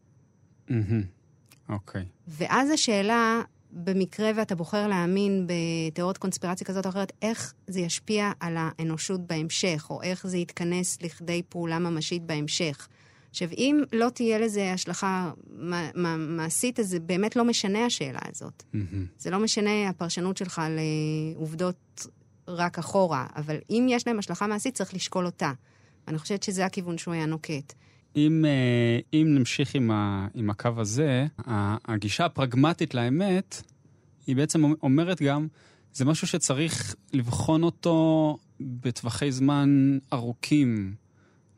אוקיי. 1.70 2.06
ואז 2.28 2.70
השאלה, 2.70 3.42
במקרה 3.76 4.32
ואתה 4.36 4.56
בוחר 4.56 4.88
להאמין 4.88 5.48
בתיאוריית 5.48 6.18
קונספירציה 6.18 6.68
כזאת 6.68 6.86
או 6.86 6.90
אחרת, 6.90 7.12
איך 7.22 7.54
זה 7.68 7.80
ישפיע 7.80 8.32
על 8.40 8.56
האנושות 8.58 9.28
בהמשך, 9.28 9.88
או 9.90 10.02
איך 10.02 10.28
זה 10.28 10.38
יתכנס 10.38 11.02
לכדי 11.02 11.42
פעולה 11.50 11.80
ממשית 11.80 12.24
בהמשך. 12.24 12.88
עכשיו, 13.30 13.50
אם 13.58 13.84
לא 13.94 14.10
תהיה 14.10 14.40
לזה 14.40 14.74
השלכה 14.74 15.32
מעשית, 16.16 16.80
אז 16.80 16.88
זה 16.88 17.00
באמת 17.00 17.36
לא 17.36 17.46
משנה 17.46 17.86
השאלה 17.86 18.20
הזאת. 18.30 18.64
Mm-hmm. 18.74 18.78
זה 19.18 19.30
לא 19.30 19.40
משנה 19.40 19.90
הפרשנות 19.90 20.38
שלך 20.38 20.62
לעובדות 21.36 22.08
רק 22.48 22.80
אחורה, 22.80 23.28
אבל 23.36 23.58
אם 23.70 23.88
יש 23.90 24.08
להם 24.08 24.20
השלכה 24.20 24.48
מעשית, 24.48 24.76
צריך 24.76 24.94
לשקול 24.94 25.26
אותה. 25.26 25.52
אני 26.08 26.18
חושבת 26.18 26.44
שזה 26.44 26.66
הכיוון 26.66 26.98
שהוא 26.98 27.14
היה 27.14 27.26
נוקט. 27.26 27.74
אם, 28.15 28.45
אה, 28.45 28.99
אם 29.13 29.28
נמשיך 29.30 29.76
עם, 29.76 29.91
ה, 29.91 30.28
עם 30.34 30.49
הקו 30.49 30.69
הזה, 30.78 31.26
הגישה 31.86 32.26
הפרגמטית 32.26 32.93
לאמת, 32.93 33.62
היא 34.28 34.36
בעצם 34.36 34.63
אומרת 34.84 35.21
גם, 35.21 35.47
זה 35.93 36.06
משהו 36.06 36.28
שצריך 36.28 36.95
לבחון 37.13 37.63
אותו 37.63 38.38
בטווחי 38.60 39.32
זמן 39.32 39.97
ארוכים, 40.13 40.95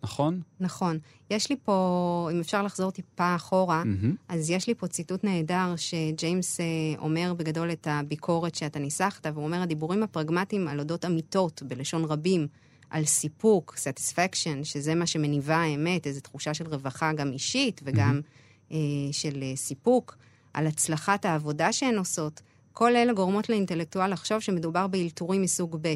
נכון? 0.03 0.41
נכון. 0.59 0.99
יש 1.29 1.49
לי 1.49 1.55
פה, 1.63 2.29
אם 2.33 2.39
אפשר 2.39 2.63
לחזור 2.63 2.91
טיפה 2.91 3.35
אחורה, 3.35 3.83
mm-hmm. 3.83 4.15
אז 4.29 4.49
יש 4.49 4.67
לי 4.67 4.75
פה 4.75 4.87
ציטוט 4.87 5.23
נהדר 5.23 5.73
שג'יימס 5.75 6.59
אה, 6.59 6.65
אומר 6.97 7.33
בגדול 7.37 7.71
את 7.71 7.87
הביקורת 7.91 8.55
שאתה 8.55 8.79
ניסחת, 8.79 9.25
והוא 9.33 9.45
אומר, 9.45 9.61
הדיבורים 9.61 10.03
הפרגמטיים 10.03 10.67
על 10.67 10.79
אודות 10.79 11.05
אמיתות, 11.05 11.63
בלשון 11.67 12.05
רבים, 12.05 12.47
על 12.89 13.05
סיפוק, 13.05 13.75
satisfaction, 13.75 14.63
שזה 14.63 14.95
מה 14.95 15.07
שמניבה 15.07 15.57
האמת, 15.57 16.07
איזו 16.07 16.21
תחושה 16.21 16.53
של 16.53 16.67
רווחה 16.67 17.13
גם 17.13 17.31
אישית 17.31 17.81
וגם 17.83 18.21
mm-hmm. 18.23 18.73
אה, 18.73 18.77
של 19.11 19.43
אה, 19.43 19.55
סיפוק, 19.55 20.17
על 20.53 20.67
הצלחת 20.67 21.25
העבודה 21.25 21.73
שהן 21.73 21.97
עושות. 21.97 22.41
כל 22.73 22.95
אלה 22.95 23.13
גורמות 23.13 23.49
לאינטלקטואל 23.49 24.11
לחשוב 24.11 24.39
שמדובר 24.39 24.87
באלתורים 24.87 25.41
מסוג 25.41 25.77
ב'. 25.81 25.95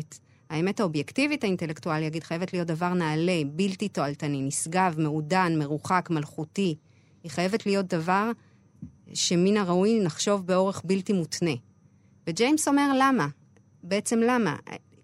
האמת 0.49 0.80
האובייקטיבית 0.80 1.43
האינטלקטואל, 1.43 2.04
יגיד, 2.04 2.23
חייבת 2.23 2.54
להיות 2.54 2.67
דבר 2.67 2.93
נעלה, 2.93 3.41
בלתי 3.45 3.89
תועלתני, 3.89 4.41
נשגב, 4.41 4.95
מעודן, 4.97 5.60
מרוחק, 5.60 6.08
מלכותי. 6.12 6.75
היא 7.23 7.32
חייבת 7.32 7.65
להיות 7.65 7.88
דבר 7.88 8.32
שמן 9.13 9.58
הראוי 9.58 9.99
נחשוב 9.99 10.47
באורך 10.47 10.82
בלתי 10.86 11.13
מותנה. 11.13 11.52
וג'יימס 12.28 12.67
אומר 12.67 12.91
למה? 12.99 13.28
בעצם 13.84 14.19
למה? 14.19 14.56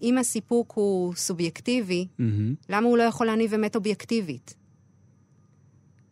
אם 0.05 0.17
הסיפוק 0.17 0.71
הוא 0.75 1.15
סובייקטיבי, 1.15 2.07
mm-hmm. 2.07 2.23
למה 2.69 2.87
הוא 2.87 2.97
לא 2.97 3.03
יכול 3.03 3.27
להניב 3.27 3.53
אמת 3.53 3.75
אובייקטיבית? 3.75 4.55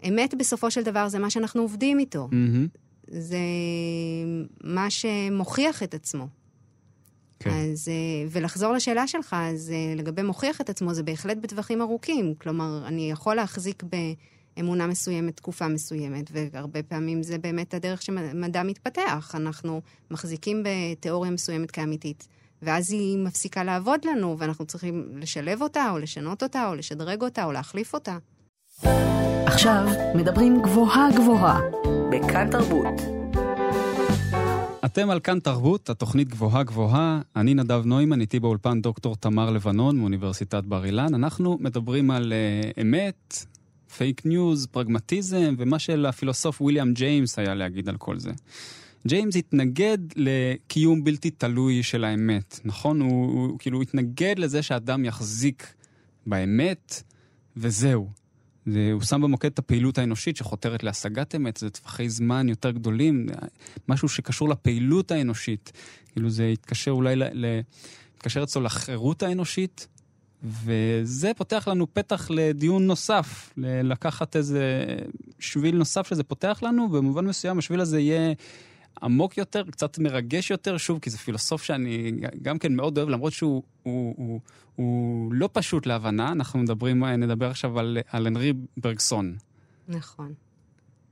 אמת 0.07 0.33
בסופו 0.33 0.71
של 0.71 0.83
דבר 0.83 1.09
זה 1.09 1.19
מה 1.19 1.29
שאנחנו 1.29 1.61
עובדים 1.61 1.99
איתו. 1.99 2.29
Mm-hmm. 2.31 2.77
זה 3.07 3.37
מה 4.63 4.89
שמוכיח 4.89 5.83
את 5.83 5.93
עצמו. 5.93 6.27
כן. 7.39 7.49
אז, 7.49 7.87
אה, 7.87 8.27
ולחזור 8.31 8.73
לשאלה 8.73 9.07
שלך, 9.07 9.35
אז 9.39 9.71
אה, 9.71 9.95
לגבי 9.95 10.21
מוכיח 10.21 10.61
את 10.61 10.69
עצמו, 10.69 10.93
זה 10.93 11.03
בהחלט 11.03 11.37
בטווחים 11.37 11.81
ארוכים. 11.81 12.33
כלומר, 12.35 12.83
אני 12.85 13.11
יכול 13.11 13.35
להחזיק 13.35 13.83
באמונה 14.57 14.87
מסוימת 14.87 15.37
תקופה 15.37 15.67
מסוימת, 15.67 16.29
והרבה 16.31 16.83
פעמים 16.83 17.23
זה 17.23 17.37
באמת 17.37 17.73
הדרך 17.73 18.01
שמדע 18.01 18.63
מתפתח. 18.63 19.35
אנחנו 19.37 19.81
מחזיקים 20.11 20.63
בתיאוריה 20.63 21.31
מסוימת 21.31 21.71
כאמיתית. 21.71 22.27
ואז 22.63 22.91
היא 22.91 23.17
מפסיקה 23.17 23.63
לעבוד 23.63 23.99
לנו, 24.05 24.35
ואנחנו 24.39 24.65
צריכים 24.65 25.05
לשלב 25.15 25.61
אותה, 25.61 25.91
או 25.91 25.97
לשנות 25.97 26.43
אותה, 26.43 26.67
או 26.67 26.75
לשדרג 26.75 27.21
אותה, 27.21 27.43
או 27.45 27.51
להחליף 27.51 27.93
אותה. 27.93 28.17
עכשיו 29.45 29.85
מדברים 30.15 30.61
גבוהה 30.61 31.09
גבוהה, 31.15 31.59
בכאן 32.11 32.51
תרבות. 32.51 33.23
אתם 34.85 35.09
על 35.09 35.19
כאן 35.19 35.39
תרבות, 35.39 35.89
התוכנית 35.89 36.29
גבוהה 36.29 36.63
גבוהה. 36.63 37.21
אני 37.35 37.53
נדב 37.53 37.85
נוימן, 37.85 38.21
איתי 38.21 38.39
באולפן 38.39 38.81
דוקטור 38.81 39.15
תמר 39.15 39.49
לבנון 39.49 39.97
מאוניברסיטת 39.97 40.63
בר 40.63 40.85
אילן. 40.85 41.13
אנחנו 41.15 41.57
מדברים 41.59 42.11
על 42.11 42.33
אה, 42.33 42.81
אמת, 42.81 43.45
פייק 43.97 44.25
ניוז, 44.25 44.65
פרגמטיזם, 44.65 45.55
ומה 45.57 45.79
שלפילוסוף 45.79 46.61
ויליאם 46.61 46.93
ג'יימס 46.93 47.39
היה 47.39 47.55
להגיד 47.55 47.89
על 47.89 47.97
כל 47.97 48.19
זה. 48.19 48.31
ג'יימס 49.07 49.35
התנגד 49.35 49.97
לקיום 50.15 51.03
בלתי 51.03 51.29
תלוי 51.29 51.83
של 51.83 52.03
האמת, 52.03 52.59
נכון? 52.65 53.01
הוא, 53.01 53.49
הוא 53.49 53.59
כאילו 53.59 53.81
התנגד 53.81 54.39
לזה 54.39 54.61
שאדם 54.61 55.05
יחזיק 55.05 55.73
באמת, 56.25 57.03
וזהו. 57.57 58.09
זה, 58.65 58.89
הוא 58.93 59.01
שם 59.01 59.21
במוקד 59.21 59.47
את 59.47 59.59
הפעילות 59.59 59.97
האנושית 59.97 60.37
שחותרת 60.37 60.83
להשגת 60.83 61.35
אמת, 61.35 61.57
זה 61.57 61.69
טווחי 61.69 62.09
זמן 62.09 62.49
יותר 62.49 62.71
גדולים, 62.71 63.25
משהו 63.89 64.09
שקשור 64.09 64.49
לפעילות 64.49 65.11
האנושית. 65.11 65.71
כאילו 66.11 66.29
זה 66.29 66.45
יתקשר 66.45 66.91
אולי, 66.91 67.15
ל, 67.15 67.23
ל, 67.23 67.61
יתקשר 68.15 68.43
אצלו 68.43 68.61
לחירות 68.61 69.23
האנושית, 69.23 69.87
וזה 70.43 71.31
פותח 71.37 71.67
לנו 71.67 71.93
פתח 71.93 72.27
לדיון 72.29 72.87
נוסף, 72.87 73.53
לקחת 73.57 74.35
איזה 74.35 74.85
שביל 75.39 75.77
נוסף 75.77 76.07
שזה 76.07 76.23
פותח 76.23 76.59
לנו, 76.61 76.89
במובן 76.89 77.25
מסוים 77.25 77.57
השביל 77.57 77.79
הזה 77.79 77.99
יהיה... 77.99 78.33
עמוק 79.01 79.37
יותר, 79.37 79.63
קצת 79.71 79.99
מרגש 79.99 80.51
יותר, 80.51 80.77
שוב, 80.77 80.99
כי 80.99 81.09
זה 81.09 81.17
פילוסוף 81.17 81.63
שאני 81.63 82.11
גם 82.41 82.59
כן 82.59 82.75
מאוד 82.75 82.97
אוהב, 82.97 83.09
למרות 83.09 83.33
שהוא 83.33 83.63
הוא, 83.83 84.15
הוא, 84.17 84.39
הוא 84.75 85.33
לא 85.33 85.49
פשוט 85.53 85.85
להבנה. 85.85 86.31
אנחנו 86.31 86.59
מדברים, 86.59 87.03
נדבר 87.03 87.49
עכשיו 87.49 87.79
על, 87.79 87.97
על 88.09 88.27
הנרי 88.27 88.53
ברגסון. 88.77 89.35
נכון. 89.87 90.33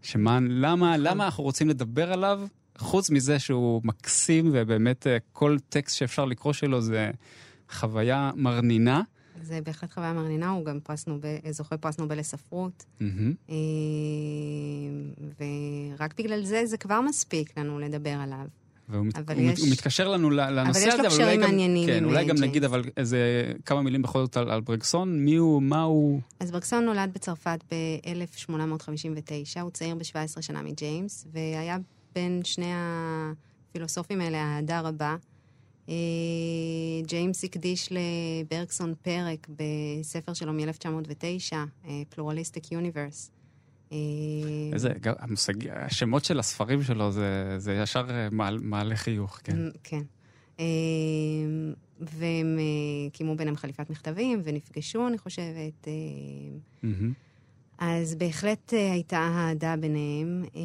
שמה, 0.01 0.39
למה, 0.49 0.91
נכון. 0.91 1.07
למה 1.07 1.25
אנחנו 1.25 1.43
רוצים 1.43 1.69
לדבר 1.69 2.13
עליו, 2.13 2.41
חוץ 2.77 3.09
מזה 3.09 3.39
שהוא 3.39 3.81
מקסים, 3.83 4.49
ובאמת 4.53 5.07
אה, 5.07 5.17
כל 5.33 5.57
טקסט 5.69 5.97
שאפשר 5.97 6.25
לקרוא 6.25 6.53
שלו 6.53 6.81
זה 6.81 7.11
חוויה 7.69 8.31
מרנינה. 8.35 9.01
זה 9.41 9.59
בהחלט 9.61 9.91
חוויה 9.93 10.13
מרנינה, 10.13 10.49
הוא 10.49 10.65
גם 10.65 10.79
פרס 10.83 11.07
נובל, 11.07 11.29
זוכה 11.51 11.77
פרס 11.77 11.97
נובל 11.99 12.19
לספרות. 12.19 12.85
Mm-hmm. 13.01 13.51
ורק 15.99 16.13
בגלל 16.17 16.43
זה, 16.45 16.65
זה 16.65 16.77
כבר 16.77 17.01
מספיק 17.01 17.57
לנו 17.57 17.79
לדבר 17.79 18.09
עליו. 18.19 18.45
והוא 18.89 19.05
מת, 19.05 19.17
אבל 19.17 19.35
הוא, 19.35 19.43
יש- 19.51 19.59
הוא 19.59 19.67
מתקשר 19.71 20.07
לנו 20.07 20.29
לנושא 20.29 20.79
יש 20.79 20.93
לו 20.95 20.99
הזה, 20.99 21.03
קשרים 21.09 21.25
אולי 21.27 21.35
גם, 21.37 21.41
מעניינים 21.41 21.87
כן, 21.89 21.97
עם, 21.97 22.05
אולי 22.05 22.17
אה, 22.17 22.23
גם. 22.23 22.35
נגיד 22.41 22.63
אבל 22.63 22.83
איזה 22.97 23.19
כמה 23.65 23.81
מילים 23.81 24.01
בכל 24.01 24.19
זאת 24.21 24.37
על, 24.37 24.49
על 24.51 24.61
ברגסון, 24.61 25.19
מי 25.25 25.35
הוא, 25.35 25.61
מה 25.61 25.81
הוא... 25.81 26.21
אז 26.39 26.51
ברגסון 26.51 26.85
נולד 26.85 27.11
בצרפת 27.13 27.59
ב-1859, 27.71 29.59
הוא 29.61 29.71
צעיר 29.71 29.95
ב-17 29.95 30.41
שנה 30.41 30.61
מג'יימס, 30.61 31.27
והיה 31.33 31.77
בין 32.15 32.41
שני 32.43 32.71
הפילוסופים 32.75 34.21
האלה 34.21 34.37
אהדה 34.37 34.79
רבה. 34.81 35.15
אה, 35.91 35.95
ג'יימס 37.07 37.43
הקדיש 37.43 37.89
לברגסון 37.91 38.93
פרק 39.01 39.47
בספר 39.49 40.33
שלו 40.33 40.53
מ-1909, 40.53 41.53
Pluralistic 42.09 42.71
Universe. 42.71 43.31
אה, 43.91 43.97
איזה, 44.73 44.93
המושג, 45.03 45.53
השמות 45.69 46.25
של 46.25 46.39
הספרים 46.39 46.83
שלו 46.83 47.11
זה, 47.11 47.55
זה 47.57 47.73
ישר 47.73 48.05
אה, 48.09 48.27
מעל, 48.31 48.59
מעלה 48.59 48.95
חיוך, 48.95 49.39
כן. 49.43 49.57
כן. 49.83 50.01
אה, 50.59 50.65
והם 51.99 52.59
אה, 52.59 53.09
קיימו 53.09 53.35
ביניהם 53.35 53.55
חליפת 53.55 53.89
מכתבים 53.89 54.41
ונפגשו, 54.43 55.07
אני 55.07 55.17
חושבת. 55.17 55.87
אה, 55.87 55.93
מהמם. 56.83 57.13
אז 57.83 58.15
בהחלט 58.15 58.73
אה, 58.73 58.91
הייתה 58.91 59.17
אהדה 59.17 59.75
ביניהם. 59.79 60.43
אה, 60.55 60.61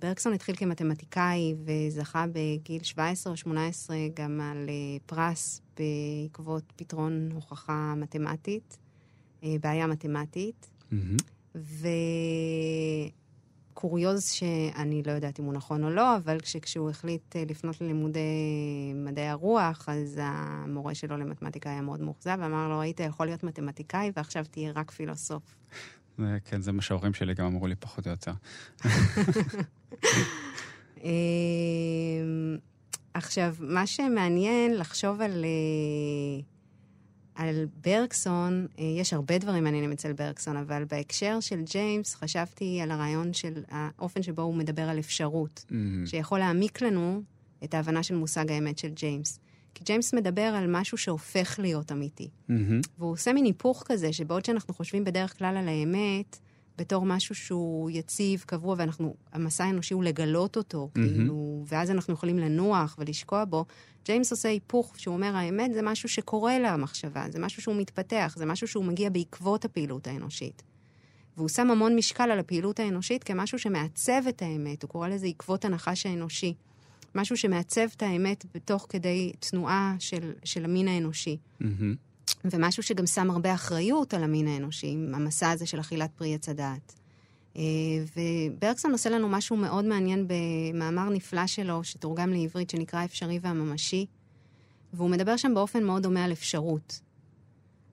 ברקסון 0.00 0.32
התחיל 0.32 0.56
כמתמטיקאי 0.56 1.54
וזכה 1.64 2.24
בגיל 2.32 2.82
17 2.82 3.32
או 3.32 3.36
18 3.36 3.96
גם 4.14 4.40
על 4.40 4.68
אה, 4.68 4.74
פרס 5.06 5.60
בעקבות 5.78 6.72
פתרון 6.76 7.28
הוכחה 7.34 7.94
מתמטית, 7.96 8.78
בעיה 9.42 9.86
מתמטית. 9.86 10.70
מהמם. 10.90 11.16
וקוריוז 13.72 14.30
שאני 14.30 15.02
לא 15.06 15.12
יודעת 15.12 15.40
אם 15.40 15.44
הוא 15.44 15.52
נכון 15.54 15.84
או 15.84 15.90
לא, 15.90 16.16
אבל 16.16 16.40
כש- 16.40 16.56
כשהוא 16.56 16.90
החליט 16.90 17.36
לפנות 17.48 17.80
ללימודי 17.80 18.20
מדעי 18.94 19.28
הרוח, 19.28 19.88
אז 19.88 20.20
המורה 20.22 20.94
שלו 20.94 21.16
למתמטיקה 21.16 21.70
היה 21.70 21.80
מאוד 21.80 22.00
מאוכזב, 22.00 22.36
ואמר 22.40 22.68
לו, 22.68 22.80
היית 22.80 23.00
יכול 23.00 23.26
להיות 23.26 23.44
מתמטיקאי 23.44 24.10
ועכשיו 24.16 24.44
תהיה 24.50 24.72
רק 24.74 24.90
פילוסוף. 24.90 25.42
כן, 26.44 26.60
זה 26.60 26.72
מה 26.72 26.82
שההורים 26.82 27.14
שלי 27.14 27.34
גם 27.34 27.46
אמרו 27.46 27.66
לי 27.66 27.74
פחות 27.74 28.06
או 28.06 28.10
יותר. 28.10 28.32
אמ, 31.02 32.56
עכשיו, 33.14 33.54
מה 33.60 33.86
שמעניין 33.86 34.74
לחשוב 34.76 35.20
על, 35.20 35.44
אה, 35.44 36.40
על 37.34 37.66
ברקסון, 37.84 38.66
אה, 38.78 38.84
יש 38.84 39.12
הרבה 39.12 39.38
דברים 39.38 39.64
מעניינים 39.64 39.92
אצל 39.92 40.12
ברקסון, 40.12 40.56
אבל 40.56 40.84
בהקשר 40.84 41.40
של 41.40 41.62
ג'יימס 41.72 42.14
חשבתי 42.14 42.80
על 42.80 42.90
הרעיון 42.90 43.32
של 43.32 43.62
האופן 43.68 44.22
שבו 44.22 44.42
הוא 44.42 44.54
מדבר 44.54 44.82
על 44.82 44.98
אפשרות, 44.98 45.64
מהמם. 45.70 46.06
שיכול 46.06 46.38
להעמיק 46.38 46.82
לנו 46.82 47.22
את 47.64 47.74
ההבנה 47.74 48.02
של 48.02 48.14
מושג 48.14 48.50
האמת 48.50 48.78
של 48.78 48.88
ג'יימס. 48.88 49.40
כי 49.76 49.84
ג'יימס 49.84 50.14
מדבר 50.14 50.42
על 50.42 50.66
משהו 50.68 50.98
שהופך 50.98 51.58
להיות 51.62 51.92
אמיתי. 51.92 52.28
מהמם. 52.48 52.80
והוא 52.98 53.12
עושה 53.12 53.32
מין 53.32 53.44
היפוך 53.44 53.82
כזה, 53.86 54.12
שבעוד 54.12 54.44
שאנחנו 54.44 54.74
חושבים 54.74 55.04
בדרך 55.04 55.38
כלל 55.38 55.56
על 55.56 55.68
האמת, 55.68 56.38
בתור 56.78 57.06
משהו 57.06 57.34
שהוא 57.34 57.90
יציב, 57.90 58.44
קבוע, 58.46 58.74
ואנחנו, 58.78 59.14
המסע 59.32 59.64
האנושי 59.64 59.94
הוא 59.94 60.04
לגלות 60.04 60.56
אותו, 60.56 60.90
מהמם. 60.94 61.08
כאילו, 61.08 61.64
ואז 61.68 61.90
אנחנו 61.90 62.14
יכולים 62.14 62.38
לנוח 62.38 62.96
ולשקוע 62.98 63.44
בו. 63.44 63.64
ג'יימס 64.04 64.30
עושה 64.30 64.48
היפוך, 64.48 64.94
שהוא 64.98 65.14
אומר, 65.14 65.36
האמת 65.36 65.74
זה 65.74 65.82
משהו 65.82 66.08
שקורה 66.08 66.58
למחשבה, 66.58 67.26
זה 67.30 67.38
משהו 67.38 67.62
שהוא 67.62 67.76
מתפתח, 67.76 68.34
זה 68.36 68.46
משהו 68.46 68.68
שהוא 68.68 68.84
מגיע 68.84 69.10
בעקבות 69.10 69.64
הפעילות 69.64 70.06
האנושית. 70.06 70.62
והוא 71.36 71.48
שם 71.48 71.70
המון 71.70 71.96
משקל 71.96 72.30
על 72.30 72.38
הפעילות 72.38 72.80
האנושית 72.80 73.24
כמשהו 73.24 73.58
שמעצב 73.58 74.22
את 74.28 74.42
האמת, 74.42 74.82
הוא 74.82 74.88
קורא 74.88 75.08
לזה 75.08 75.26
עקבות 75.26 75.64
הנחש 75.64 76.06
האנושי. 76.06 76.54
משהו 77.16 77.36
שמעצב 77.36 77.86
את 77.96 78.02
האמת 78.02 78.44
בתוך 78.54 78.86
כדי 78.88 79.32
תנועה 79.40 79.94
של, 79.98 80.32
של 80.44 80.64
המין 80.64 80.88
האנושי. 80.88 81.36
מהמם. 81.60 81.94
ומשהו 82.44 82.82
שגם 82.82 83.06
שם 83.06 83.30
הרבה 83.30 83.54
אחריות 83.54 84.14
על 84.14 84.24
המין 84.24 84.48
האנושי, 84.48 84.86
עם 84.86 85.14
המסע 85.14 85.50
הזה 85.50 85.66
של 85.66 85.80
אכילת 85.80 86.10
פרי 86.16 86.34
עץ 86.34 86.48
הדעת. 86.48 86.94
אה, 87.56 87.62
וברקסון 88.16 88.92
עושה 88.92 89.10
לנו 89.10 89.28
משהו 89.28 89.56
מאוד 89.56 89.84
מעניין 89.84 90.26
במאמר 90.28 91.08
נפלא 91.08 91.46
שלו, 91.46 91.84
שתורגם 91.84 92.30
לעברית, 92.30 92.70
שנקרא 92.70 93.04
אפשרי 93.04 93.38
והממשי, 93.42 94.06
והוא 94.92 95.10
מדבר 95.10 95.36
שם 95.36 95.54
באופן 95.54 95.84
מאוד 95.84 96.02
דומה 96.02 96.24
על 96.24 96.32
אפשרות. 96.32 97.00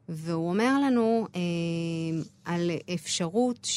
והוא 0.09 0.49
אומר 0.49 0.79
לנו 0.85 1.27
אה, 1.35 1.41
על 2.45 2.71
אפשרות, 2.93 3.67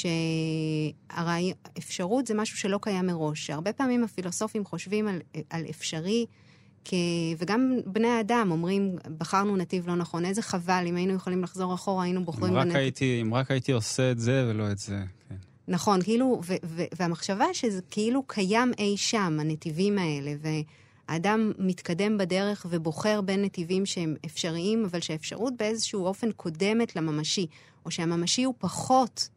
שהרעי... 1.12 1.52
אפשרות 1.78 2.26
זה 2.26 2.34
משהו 2.34 2.58
שלא 2.58 2.78
קיים 2.82 3.06
מראש. 3.06 3.46
שהרבה 3.46 3.72
פעמים 3.72 4.04
הפילוסופים 4.04 4.64
חושבים 4.64 5.08
על, 5.08 5.18
על 5.50 5.64
אפשרי, 5.70 6.26
כ... 6.84 6.94
וגם 7.38 7.76
בני 7.86 8.08
האדם 8.08 8.48
אומרים, 8.50 8.96
בחרנו 9.18 9.56
נתיב 9.56 9.88
לא 9.88 9.96
נכון, 9.96 10.24
איזה 10.24 10.42
חבל, 10.42 10.84
אם 10.88 10.96
היינו 10.96 11.14
יכולים 11.14 11.42
לחזור 11.42 11.74
אחורה, 11.74 12.04
היינו 12.04 12.24
בוחרים 12.24 12.56
אם 12.56 12.62
בנתיב. 12.62 12.76
הייתי, 12.76 13.18
אם 13.22 13.34
רק 13.34 13.50
הייתי 13.50 13.72
עושה 13.72 14.10
את 14.10 14.18
זה 14.18 14.46
ולא 14.48 14.70
את 14.70 14.78
זה, 14.78 15.02
כן. 15.28 15.34
נכון, 15.68 16.02
כאילו, 16.02 16.40
ו- 16.44 16.54
ו- 16.64 16.84
והמחשבה 16.98 17.44
שזה 17.52 17.80
כאילו 17.90 18.22
קיים 18.26 18.72
אי 18.78 18.96
שם, 18.96 19.38
הנתיבים 19.40 19.98
האלה, 19.98 20.34
והאדם 21.08 21.52
מתקדם 21.58 22.18
בדרך 22.18 22.66
ובוחר 22.70 23.20
בין 23.20 23.42
נתיבים 23.42 23.86
שהם 23.86 24.14
אפשריים, 24.26 24.84
אבל 24.84 25.00
שהאפשרות 25.00 25.56
באיזשהו 25.56 26.04
אופן 26.04 26.32
קודמת 26.32 26.96
לממשי, 26.96 27.46
או 27.86 27.90
שהממשי 27.90 28.44
הוא 28.44 28.54
פחות 28.58 29.28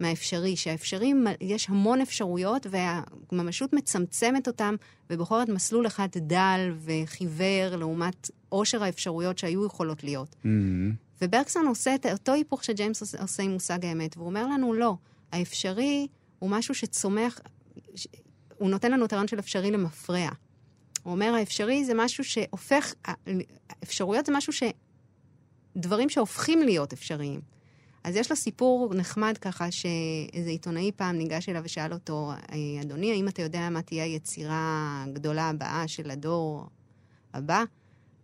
מהאפשרי, 0.00 0.56
שהאפשרי, 0.56 1.12
יש 1.40 1.68
המון 1.68 2.00
אפשרויות, 2.00 2.66
והממשות 2.70 3.72
מצמצמת 3.72 4.46
אותם 4.46 4.74
ובוחרת 5.10 5.48
מסלול 5.48 5.86
אחד 5.86 6.08
דל 6.16 6.72
וחיוור 6.84 7.76
לעומת 7.76 8.30
עושר 8.48 8.82
האפשרויות 8.82 9.38
שהיו 9.38 9.66
יכולות 9.66 10.04
להיות. 10.04 10.36
מהמם. 10.44 10.92
וברקסון 11.22 11.66
עושה 11.66 11.94
את 11.94 12.06
אותו 12.06 12.32
היפוך 12.32 12.64
שג'יימס 12.64 13.00
עושה, 13.00 13.22
עושה 13.22 13.42
עם 13.42 13.50
מושג 13.50 13.84
האמת, 13.84 14.16
והוא 14.16 14.28
אומר 14.28 14.46
לנו, 14.46 14.72
לא, 14.72 14.96
האפשרי 15.32 16.06
הוא 16.38 16.50
משהו 16.50 16.74
שצומח. 16.74 17.40
הוא 18.58 18.70
נותן 18.70 18.92
לנו 18.92 19.04
את 19.04 19.12
הרעיון 19.12 19.28
של 19.28 19.38
אפשרי 19.38 19.70
למפרע. 19.70 20.28
הוא 21.08 21.14
אומר, 21.14 21.34
האפשרי 21.34 21.84
זה 21.84 21.92
משהו 21.96 22.24
שהופך, 22.24 22.94
אפשרויות 23.82 24.26
זה 24.26 24.32
משהו 24.32 24.52
ש... 24.52 24.62
דברים 25.76 26.08
שהופכים 26.08 26.62
להיות 26.62 26.92
אפשריים. 26.92 27.40
אז 28.04 28.16
יש 28.16 28.30
לו 28.30 28.36
סיפור 28.36 28.94
נחמד 28.94 29.38
ככה, 29.40 29.70
שאיזה 29.70 30.50
עיתונאי 30.50 30.90
פעם 30.96 31.16
ניגש 31.16 31.48
אליו 31.48 31.62
ושאל 31.64 31.92
אותו, 31.92 32.32
אדוני, 32.82 33.12
האם 33.12 33.28
אתה 33.28 33.42
יודע 33.42 33.70
מה 33.70 33.82
תהיה 33.82 34.04
היצירה 34.04 35.04
הגדולה 35.06 35.48
הבאה 35.48 35.88
של 35.88 36.10
הדור 36.10 36.66
הבא? 37.34 37.64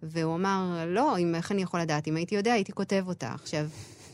והוא 0.02 0.34
אמר, 0.34 0.84
לא, 0.86 1.18
אם, 1.18 1.34
איך 1.34 1.52
אני 1.52 1.62
יכול 1.62 1.80
לדעת? 1.80 2.08
אם 2.08 2.16
הייתי 2.16 2.34
יודע, 2.34 2.52
הייתי 2.52 2.72
כותב 2.72 3.04
אותה. 3.06 3.32
עכשיו, 3.32 3.66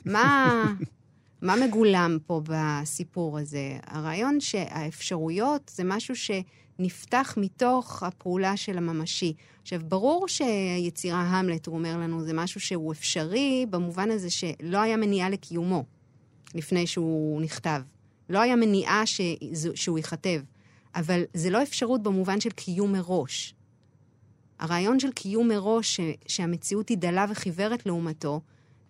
מה, 0.05 0.65
מה 1.43 1.57
מגולם 1.57 2.19
פה 2.27 2.41
בסיפור 2.45 3.39
הזה? 3.39 3.79
הרעיון 3.87 4.41
שהאפשרויות 4.41 5.73
זה 5.75 5.83
משהו 5.85 6.17
שנפתח 6.81 7.35
מתוך 7.37 8.03
הפעולה 8.03 8.57
של 8.57 8.79
הממשי. 8.79 9.35
עכשיו, 9.63 9.81
ברור 9.89 10.29
שיצירה 10.29 11.21
המלט, 11.21 11.67
הוא 11.67 11.75
אומר 11.75 11.97
לנו, 11.97 12.25
זה 12.25 12.33
משהו 12.33 12.61
שהוא 12.61 12.93
אפשרי 12.93 13.67
במובן 13.71 14.11
הזה 14.11 14.31
שלא 14.31 14.79
היה 14.79 14.97
מניעה 14.97 15.31
לקיומו 15.31 15.85
לפני 16.55 16.87
שהוא 16.87 17.43
נכתב. 17.43 17.83
לא 18.29 18.39
היה 18.41 18.57
מניעה 18.57 19.07
ש... 19.07 19.21
שהוא 19.75 19.99
ייכתב. 19.99 20.41
אבל 20.95 21.23
זה 21.35 21.51
לא 21.51 21.63
אפשרות 21.63 22.03
במובן 22.03 22.41
של 22.41 22.51
קיום 22.51 22.93
מראש. 22.93 23.55
הרעיון 24.59 25.01
של 25.01 25.13
קיום 25.13 25.49
מראש, 25.49 25.97
ש... 25.97 26.01
שהמציאות 26.27 26.89
היא 26.89 26.99
דלה 26.99 27.27
וחיוורת 27.31 27.87
לעומתו, 27.87 28.41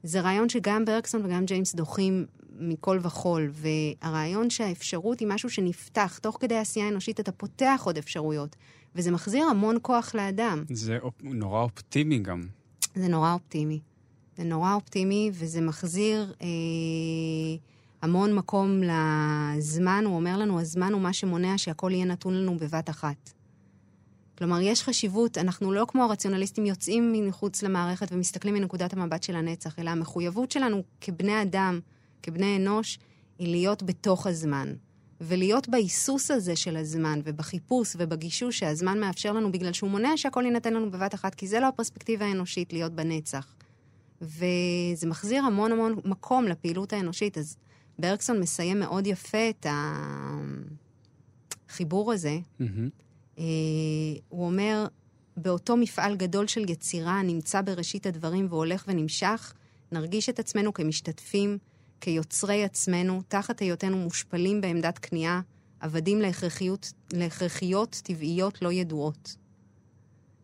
זה 0.03 0.21
רעיון 0.21 0.49
שגם 0.49 0.85
ברקסון 0.85 1.25
וגם 1.25 1.45
ג'יימס 1.45 1.75
דוחים 1.75 2.27
מכל 2.59 2.99
וכול, 3.03 3.51
והרעיון 3.53 4.51
שהאפשרות 4.51 5.21
היא 5.21 5.29
משהו 5.29 5.51
שנפתח, 5.51 6.19
תוך 6.19 6.37
כדי 6.41 6.57
עשייה 6.57 6.89
אנושית 6.89 7.21
אתה 7.21 7.33
פותח 7.33 7.83
עוד 7.85 7.99
אפשרויות, 7.99 8.57
וזה 8.95 9.11
מחזיר 9.11 9.45
המון 9.45 9.77
כוח 9.83 10.15
לאדם. 10.15 10.65
זה 10.71 10.99
אופ... 11.03 11.15
נורא 11.23 11.63
אופטימי 11.63 12.19
גם. 12.19 12.43
זה 12.95 13.09
נורא 13.09 13.33
אופטימי. 13.33 13.81
זה 14.37 14.45
נורא 14.45 14.75
אופטימי, 14.75 15.31
וזה 15.35 15.61
מחזיר 15.61 16.35
אה, 16.43 16.47
המון 18.03 18.35
מקום 18.35 18.81
לזמן. 18.83 20.05
הוא 20.07 20.17
אומר 20.17 20.37
לנו, 20.37 20.61
הזמן 20.61 20.93
הוא 20.93 21.01
מה 21.01 21.13
שמונע 21.13 21.59
שהכל 21.59 21.91
יהיה 21.95 22.05
נתון 22.05 22.35
לנו 22.35 22.57
בבת 22.57 22.91
אחת. 22.91 23.33
כלומר, 24.39 24.61
יש 24.61 24.83
חשיבות, 24.83 25.39
אנחנו 25.39 25.73
לא 25.73 25.87
כמו 25.89 26.05
הרציונליסטים 26.05 26.67
יוצאים 26.67 27.13
מחוץ 27.29 27.63
למערכת 27.63 28.13
ומסתכלים 28.13 28.55
מנקודת 28.55 28.93
המבט 28.93 29.23
של 29.23 29.37
הנצח, 29.37 29.79
אלא 29.79 29.91
המחויבות 29.91 30.51
שלנו 30.51 30.83
כבני 31.01 31.43
אדם, 31.43 31.81
כבני 32.23 32.57
אנוש, 32.57 32.99
היא 33.39 33.49
להיות 33.49 33.83
בתוך 33.83 34.27
הזמן. 34.27 34.75
ולהיות 35.21 35.69
בהיסוס 35.69 36.31
הזה 36.31 36.57
של 36.57 36.77
הזמן, 36.77 37.21
ובחיפוש 37.25 37.97
ובגישוש 37.99 38.59
שהזמן 38.59 39.01
מאפשר 39.01 39.33
לנו, 39.33 39.53
בגלל 39.53 39.73
שהוא 39.73 39.91
מונע 39.91 40.17
שהכל 40.17 40.43
יינתן 40.45 40.75
לנו 40.75 40.91
בבת 40.91 41.15
אחת, 41.15 41.35
כי 41.35 41.47
זה 41.47 41.61
לא 41.61 41.69
הפרספקטיבה 41.69 42.27
האנושית 42.27 42.73
להיות 42.73 42.93
בנצח. 42.93 43.55
וזה 44.23 45.07
מחזיר 45.07 45.43
המון 45.43 45.73
המון 45.73 46.01
מקום 46.05 46.45
לפעילות 46.45 46.93
האנושית. 46.93 47.39
אז 47.39 47.57
ברקסון 47.99 48.41
מסיים 48.41 48.81
מאוד 48.81 49.07
יפה 49.07 49.51
את 49.51 49.67
החיבור 51.69 52.13
הזה. 52.13 52.39
אה, 53.39 53.45
הוא 54.29 54.47
אומר, 54.47 54.87
באותו 55.37 55.77
מפעל 55.77 56.17
גדול 56.17 56.47
של 56.47 56.71
יצירה 56.71 57.21
הנמצא 57.21 57.61
בראשית 57.61 58.07
הדברים 58.07 58.47
והולך 58.51 58.85
ונמשך, 58.89 59.55
נרגיש 59.93 60.29
את 60.29 60.39
עצמנו 60.39 60.75
כמשתתפים, 60.75 61.59
כיוצרי 62.01 62.65
עצמנו, 62.65 63.23
תחת 63.29 63.61
היותנו 63.61 63.97
מושפלים 63.97 64.61
בעמדת 64.61 64.99
כניעה, 64.99 65.41
עבדים 65.81 66.21
להכרחיות, 66.21 66.93
להכרחיות 67.13 68.01
טבעיות 68.05 68.63
לא 68.63 68.73
ידועות. 68.73 69.37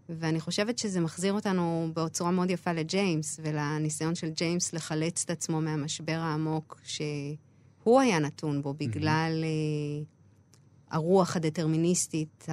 ואני 0.09 0.41
חושבת 0.41 0.79
שזה 0.79 1.01
מחזיר 1.01 1.33
אותנו 1.33 1.91
בצורה 1.95 2.31
מאוד 2.31 2.51
יפה 2.51 2.73
לג'יימס, 2.73 3.41
ולניסיון 3.43 4.15
של 4.15 4.31
ג'יימס 4.31 4.73
לחלץ 4.73 5.23
את 5.25 5.31
עצמו 5.31 5.61
מהמשבר 5.61 6.19
העמוק 6.19 6.81
שהוא 6.85 8.01
היה 8.01 8.19
נתון 8.19 8.63
בו, 8.63 8.75
בגלל 8.75 9.45
mm-hmm. 9.45 10.95
הרוח 10.95 11.37
הדטרמיניסטית 11.37 12.47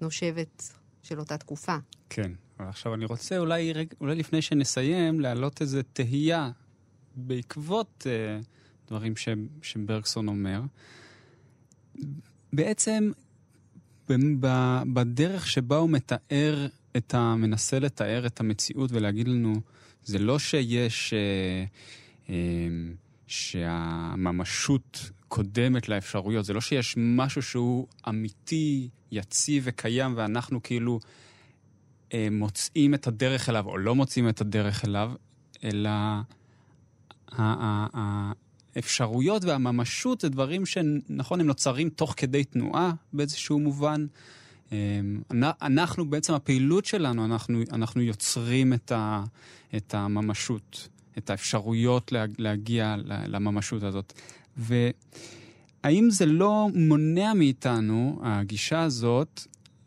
הנושבת 0.00 0.72
של 1.02 1.18
אותה 1.18 1.38
תקופה. 1.38 1.76
כן, 2.10 2.32
אבל 2.58 2.68
עכשיו 2.68 2.94
אני 2.94 3.04
רוצה 3.04 3.38
אולי, 3.38 3.72
אולי 4.00 4.14
לפני 4.14 4.42
שנסיים, 4.42 5.20
להעלות 5.20 5.60
איזו 5.60 5.80
תהייה 5.92 6.50
בעקבות 7.16 8.06
uh, 8.06 8.44
דברים 8.88 9.16
ש, 9.16 9.28
שברקסון 9.62 10.28
אומר. 10.28 10.60
בעצם 12.52 13.10
בדרך 14.92 15.46
שבה 15.46 15.76
הוא 15.76 15.90
מתאר 15.90 16.66
את 16.96 17.14
ה... 17.14 17.34
מנסה 17.36 17.78
לתאר 17.78 18.26
את 18.26 18.40
המציאות 18.40 18.92
ולהגיד 18.92 19.28
לנו, 19.28 19.60
זה 20.04 20.18
לא 20.18 20.38
שיש... 20.38 21.14
אה, 21.14 21.64
אה, 22.28 22.68
שהממשות 23.26 25.10
קודמת 25.28 25.88
לאפשרויות, 25.88 26.44
זה 26.44 26.52
לא 26.52 26.60
שיש 26.60 26.94
משהו 26.96 27.42
שהוא 27.42 27.86
אמיתי, 28.08 28.88
יציב 29.10 29.62
וקיים, 29.66 30.12
ואנחנו 30.16 30.62
כאילו 30.62 31.00
אה, 32.14 32.28
מוצאים 32.30 32.94
את 32.94 33.06
הדרך 33.06 33.48
אליו 33.48 33.66
או 33.66 33.78
לא 33.78 33.94
מוצאים 33.94 34.28
את 34.28 34.40
הדרך 34.40 34.84
אליו, 34.84 35.12
אלא 35.64 35.90
האפשרויות 37.36 39.44
והממשות 39.44 40.20
זה 40.20 40.28
דברים 40.28 40.66
שנכון, 40.66 41.40
הם 41.40 41.46
נוצרים 41.46 41.88
תוך 41.88 42.14
כדי 42.16 42.44
תנועה 42.44 42.92
באיזשהו 43.12 43.58
מובן. 43.58 44.06
אמ, 44.72 45.22
אנחנו, 45.62 46.10
בעצם 46.10 46.34
הפעילות 46.34 46.84
שלנו, 46.84 47.24
אנחנו, 47.24 47.62
אנחנו 47.72 48.02
יוצרים 48.02 48.72
את, 48.72 48.92
ה, 48.92 49.24
את 49.76 49.94
הממשות, 49.94 50.88
את 51.18 51.30
האפשרויות 51.30 52.12
להגיע 52.38 52.96
לממשות 53.04 53.82
הזאת. 53.82 54.12
והאם 54.56 56.10
זה 56.10 56.26
לא 56.26 56.68
מונע 56.74 57.34
מאיתנו, 57.34 58.20
הגישה 58.22 58.82
הזאת, 58.82 59.40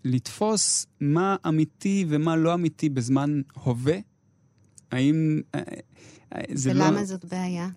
לתפוס 0.03 0.87
מה 1.01 1.35
אמיתי 1.47 2.05
ומה 2.07 2.35
לא 2.35 2.53
אמיתי 2.53 2.89
בזמן 2.89 3.41
הווה? 3.53 3.97
האם... 4.95 5.41
אה, 5.55 5.61
אה, 6.35 6.41
זה 6.53 6.71
ולמה 6.71 6.85
לא... 6.85 6.89
ולמה 6.89 7.05
זאת 7.05 7.25
בעיה? 7.25 7.69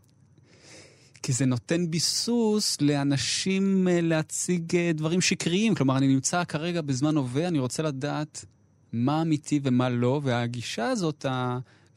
כי 1.23 1.33
זה 1.33 1.47
נותן 1.47 1.91
ביסוס 1.91 2.81
לאנשים 2.81 3.89
אה, 3.89 4.01
להציג 4.01 4.77
דברים 4.95 5.21
שקריים. 5.21 5.75
כלומר, 5.75 5.97
אני 5.97 6.09
נמצא 6.09 6.45
כרגע 6.45 6.81
בזמן 6.81 7.17
הווה, 7.17 7.49
אני 7.49 7.59
רוצה 7.59 7.83
לדעת 7.83 8.45
מה 8.93 9.23
אמיתי 9.23 9.61
ומה 9.63 9.89
לא, 9.89 10.21
והגישה 10.25 10.89
הזאת, 10.89 11.27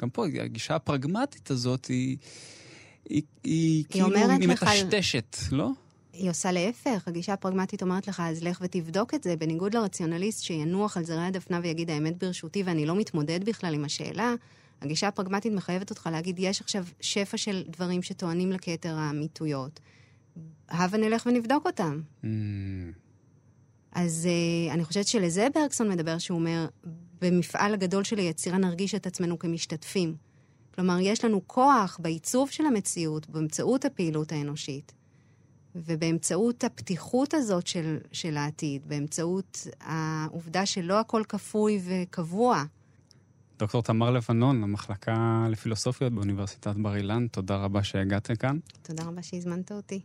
גם 0.01 0.09
פה, 0.09 0.25
הגישה 0.25 0.75
הפרגמטית 0.75 1.51
הזאת, 1.51 1.85
היא, 1.85 2.17
היא, 3.09 3.21
היא, 3.43 3.75
היא 3.75 3.85
כאילו, 3.89 4.15
היא 4.15 4.49
מטשטשת, 4.49 5.37
לך... 5.41 5.53
לא? 5.53 5.69
היא 6.13 6.29
עושה 6.29 6.51
להפך, 6.51 7.07
הגישה 7.07 7.33
הפרגמטית 7.33 7.81
אומרת 7.81 8.07
לך, 8.07 8.19
אז 8.25 8.43
לך 8.43 8.59
ותבדוק 8.61 9.13
את 9.13 9.23
זה, 9.23 9.35
בניגוד 9.35 9.73
לרציונליסט 9.73 10.43
שינוח 10.43 10.97
על 10.97 11.05
זרי 11.05 11.23
הדפנה 11.23 11.59
ויגיד 11.63 11.89
האמת 11.89 12.17
ברשותי 12.17 12.63
ואני 12.63 12.85
לא 12.85 12.95
מתמודד 12.95 13.43
בכלל 13.45 13.73
עם 13.73 13.85
השאלה, 13.85 14.33
הגישה 14.81 15.07
הפרגמטית 15.07 15.53
מחייבת 15.53 15.89
אותך 15.89 16.09
להגיד, 16.11 16.35
יש 16.39 16.61
עכשיו 16.61 16.85
שפע 17.01 17.37
של 17.37 17.63
דברים 17.67 18.03
שטוענים 18.03 18.51
לכתר 18.51 18.95
האמיתויות. 18.97 19.79
הבה 20.69 20.97
נלך 20.97 21.25
ונבדוק 21.25 21.65
אותם. 21.65 22.01
Mm. 22.23 22.27
אז 23.91 24.27
uh, 24.27 24.73
אני 24.73 24.83
חושבת 24.85 25.07
שלזה 25.07 25.47
ברקסון 25.55 25.89
מדבר, 25.89 26.17
שהוא 26.17 26.39
אומר, 26.39 26.67
במפעל 27.21 27.73
הגדול 27.73 28.03
של 28.03 28.17
היצירה 28.17 28.57
נרגיש 28.57 28.95
את 28.95 29.07
עצמנו 29.07 29.39
כמשתתפים. 29.39 30.15
כלומר, 30.75 30.97
יש 31.01 31.25
לנו 31.25 31.41
כוח 31.47 31.99
בעיצוב 32.01 32.49
של 32.49 32.65
המציאות, 32.65 33.29
באמצעות 33.29 33.85
הפעילות 33.85 34.31
האנושית, 34.31 34.93
ובאמצעות 35.75 36.63
הפתיחות 36.63 37.33
הזאת 37.33 37.67
של, 37.67 37.97
של 38.11 38.37
העתיד, 38.37 38.87
באמצעות 38.87 39.67
העובדה 39.81 40.65
שלא 40.65 40.99
הכל 40.99 41.23
כפוי 41.29 41.81
וקבוע. 41.85 42.63
דוקטור 43.61 43.81
תמר 43.83 44.11
לבנון, 44.11 44.63
המחלקה 44.63 45.45
לפילוסופיות 45.49 46.13
באוניברסיטת 46.13 46.75
בר 46.75 46.95
אילן, 46.95 47.27
תודה 47.27 47.55
רבה 47.55 47.83
שהגעת 47.83 48.29
לכאן. 48.29 48.57
תודה 48.81 49.03
רבה 49.03 49.21
שהזמנת 49.21 49.71
אותי. 49.71 50.01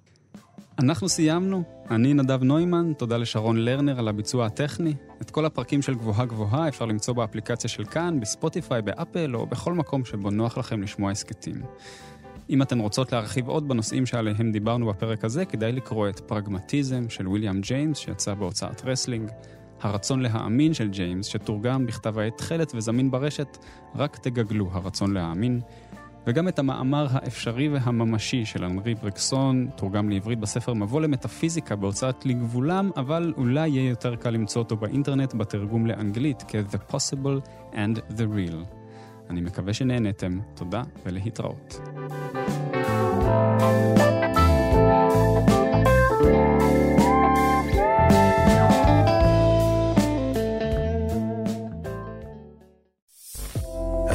אנחנו 0.79 1.09
סיימנו. 1.09 1.63
אני 1.91 2.15
נדב 2.15 2.43
נוימן, 2.43 2.93
תודה 2.99 3.17
לשרון 3.17 3.57
לרנר 3.57 3.99
על 3.99 4.09
הביצוע 4.09 4.47
הטכני. 4.47 4.95
את 5.23 5.31
כל 5.31 5.45
הפרקים 5.45 5.83
של 5.83 5.95
גבוהה 5.95 6.25
גבוהה 6.25 6.69
אפשר 6.69 6.85
למצוא 6.85 7.15
באפליקציה 7.15 7.71
של 7.71 7.85
כאן, 7.85 8.21
בספוטיפיי, 8.21 8.83
באפל 8.83 9.37
או 9.37 9.47
בכל 9.47 9.75
מקום 9.75 10.05
שבו 10.05 10.31
נוח 10.31 10.59
לכם 10.59 10.83
לשמוע 10.83 11.11
הסכתים. 11.11 11.63
אם 12.51 12.63
אתן 12.63 12.81
רוצות 12.81 13.13
להרחיב 13.13 13.49
עוד 13.49 13.69
בנושאים 13.69 14.07
שעליהם 14.07 14.53
דיברנו 14.53 14.87
בפרק 14.87 15.25
הזה, 15.25 15.45
כדאי 15.45 15.73
לקרוא 15.73 16.09
את 16.09 16.21
פרגמטיזם 16.21 17.09
של 17.09 17.29
ויליאם 17.29 17.61
ג'יימס, 17.61 17.99
שיצא 17.99 18.35
בהוצאת 18.35 18.85
רסלינג, 18.85 19.31
הרצון 19.83 20.21
להאמין 20.21 20.75
של 20.75 20.89
ג'יימס, 20.89 21.27
שתורגם 21.27 21.87
בכתב 21.87 22.19
העת 22.19 22.39
תכלת 22.39 22.73
וזמין 22.75 23.11
ברשת, 23.11 23.59
רק 23.95 24.17
תגגלו 24.17 24.69
הרצון 24.73 25.15
להאמין. 25.15 25.61
וגם 26.27 26.49
את 26.49 26.59
המאמר 26.59 27.07
האפשרי 27.11 27.69
והממשי 27.69 28.45
של 28.45 28.65
אנרי 28.65 28.95
ברקסון, 28.95 29.69
תורגם 29.77 30.09
לעברית 30.09 30.41
בספר 30.41 30.75
מבוא 30.75 31.01
למטאפיזיקה 31.01 31.77
בהוצאת 31.77 32.27
לגבולם, 32.27 32.91
אבל 32.97 33.33
אולי 33.37 33.69
יהיה 33.69 33.89
יותר 33.89 34.17
קל 34.17 34.31
למצוא 34.31 34.63
אותו 34.63 34.77
באינטרנט 34.77 35.35
בתרגום 35.35 35.87
לאנגלית 35.87 36.45
כ-The 36.49 36.93
Possible 36.93 37.49
and 37.73 38.17
the 38.17 38.25
Real. 38.37 38.65
אני 39.31 39.41
מקווה 39.41 39.73
שנהנתם, 39.73 40.39
תודה 40.55 40.83
ולהתראות. 41.07 41.81
thank 43.59 44.01
you 44.01 44.16